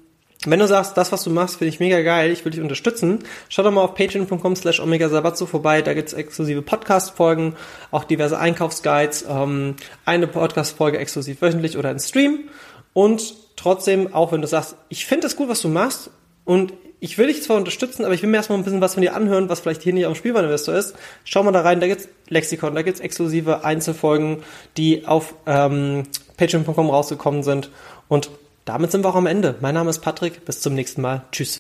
wenn 0.46 0.60
du 0.60 0.68
sagst, 0.68 0.96
das, 0.98 1.12
was 1.12 1.24
du 1.24 1.32
machst, 1.32 1.58
finde 1.58 1.70
ich 1.70 1.80
mega 1.80 2.02
geil, 2.02 2.32
ich 2.32 2.46
will 2.46 2.52
dich 2.52 2.62
unterstützen, 2.62 3.20
schau 3.50 3.64
doch 3.64 3.72
mal 3.72 3.82
auf 3.82 3.96
patreon.com 3.96 4.56
slash 4.56 4.80
omega 4.80 5.10
vorbei, 5.34 5.82
da 5.82 5.94
gibt's 5.94 6.14
exklusive 6.14 6.62
Podcast-Folgen, 6.62 7.56
auch 7.90 8.04
diverse 8.04 8.38
Einkaufsguides, 8.38 9.26
ähm, 9.28 9.76
eine 10.06 10.28
Podcast-Folge 10.28 11.00
exklusiv 11.00 11.42
wöchentlich 11.42 11.78
oder 11.78 11.90
ein 11.90 12.00
Stream 12.00 12.50
und 12.94 13.34
trotzdem, 13.56 14.14
auch 14.14 14.32
wenn 14.32 14.42
du 14.42 14.48
sagst, 14.48 14.76
ich 14.90 15.08
finde 15.08 15.28
es 15.28 15.36
gut, 15.36 15.50
was 15.50 15.62
du 15.62 15.70
machst 15.70 16.12
und 16.48 16.72
ich 17.00 17.18
will 17.18 17.28
dich 17.28 17.44
zwar 17.44 17.58
unterstützen, 17.58 18.06
aber 18.06 18.14
ich 18.14 18.24
will 18.24 18.30
mir 18.30 18.38
erstmal 18.38 18.58
ein 18.58 18.64
bisschen 18.64 18.82
was 18.82 18.94
von 18.94 19.02
dir 19.02 19.16
anhören, 19.16 19.50
was 19.50 19.60
vielleicht 19.60 19.84
hier 19.84 19.94
nicht 19.94 20.06
am 20.06 20.16
Spielwareninvestor 20.16 20.74
ist. 20.74 20.96
Schau 21.26 21.44
mal 21.44 21.52
da 21.52 21.62
rein, 21.62 21.80
da 21.82 21.88
gibt's 21.88 22.08
Lexikon, 22.30 22.74
da 22.74 22.82
gibt's 22.82 23.02
exklusive 23.02 23.66
Einzelfolgen, 23.66 24.44
die 24.78 25.06
auf 25.06 25.36
ähm, 25.46 26.04
patreon.com 26.38 26.90
rausgekommen 26.90 27.44
sind. 27.44 27.70
Und 28.08 28.32
damit 28.64 28.92
sind 28.92 29.04
wir 29.04 29.10
auch 29.10 29.16
am 29.16 29.28
Ende. 29.28 29.56
Mein 29.60 29.76
Name 29.76 29.90
ist 29.90 30.00
Patrick, 30.00 30.46
bis 30.46 30.62
zum 30.62 30.74
nächsten 30.74 31.02
Mal. 31.02 31.26
Tschüss. 31.32 31.60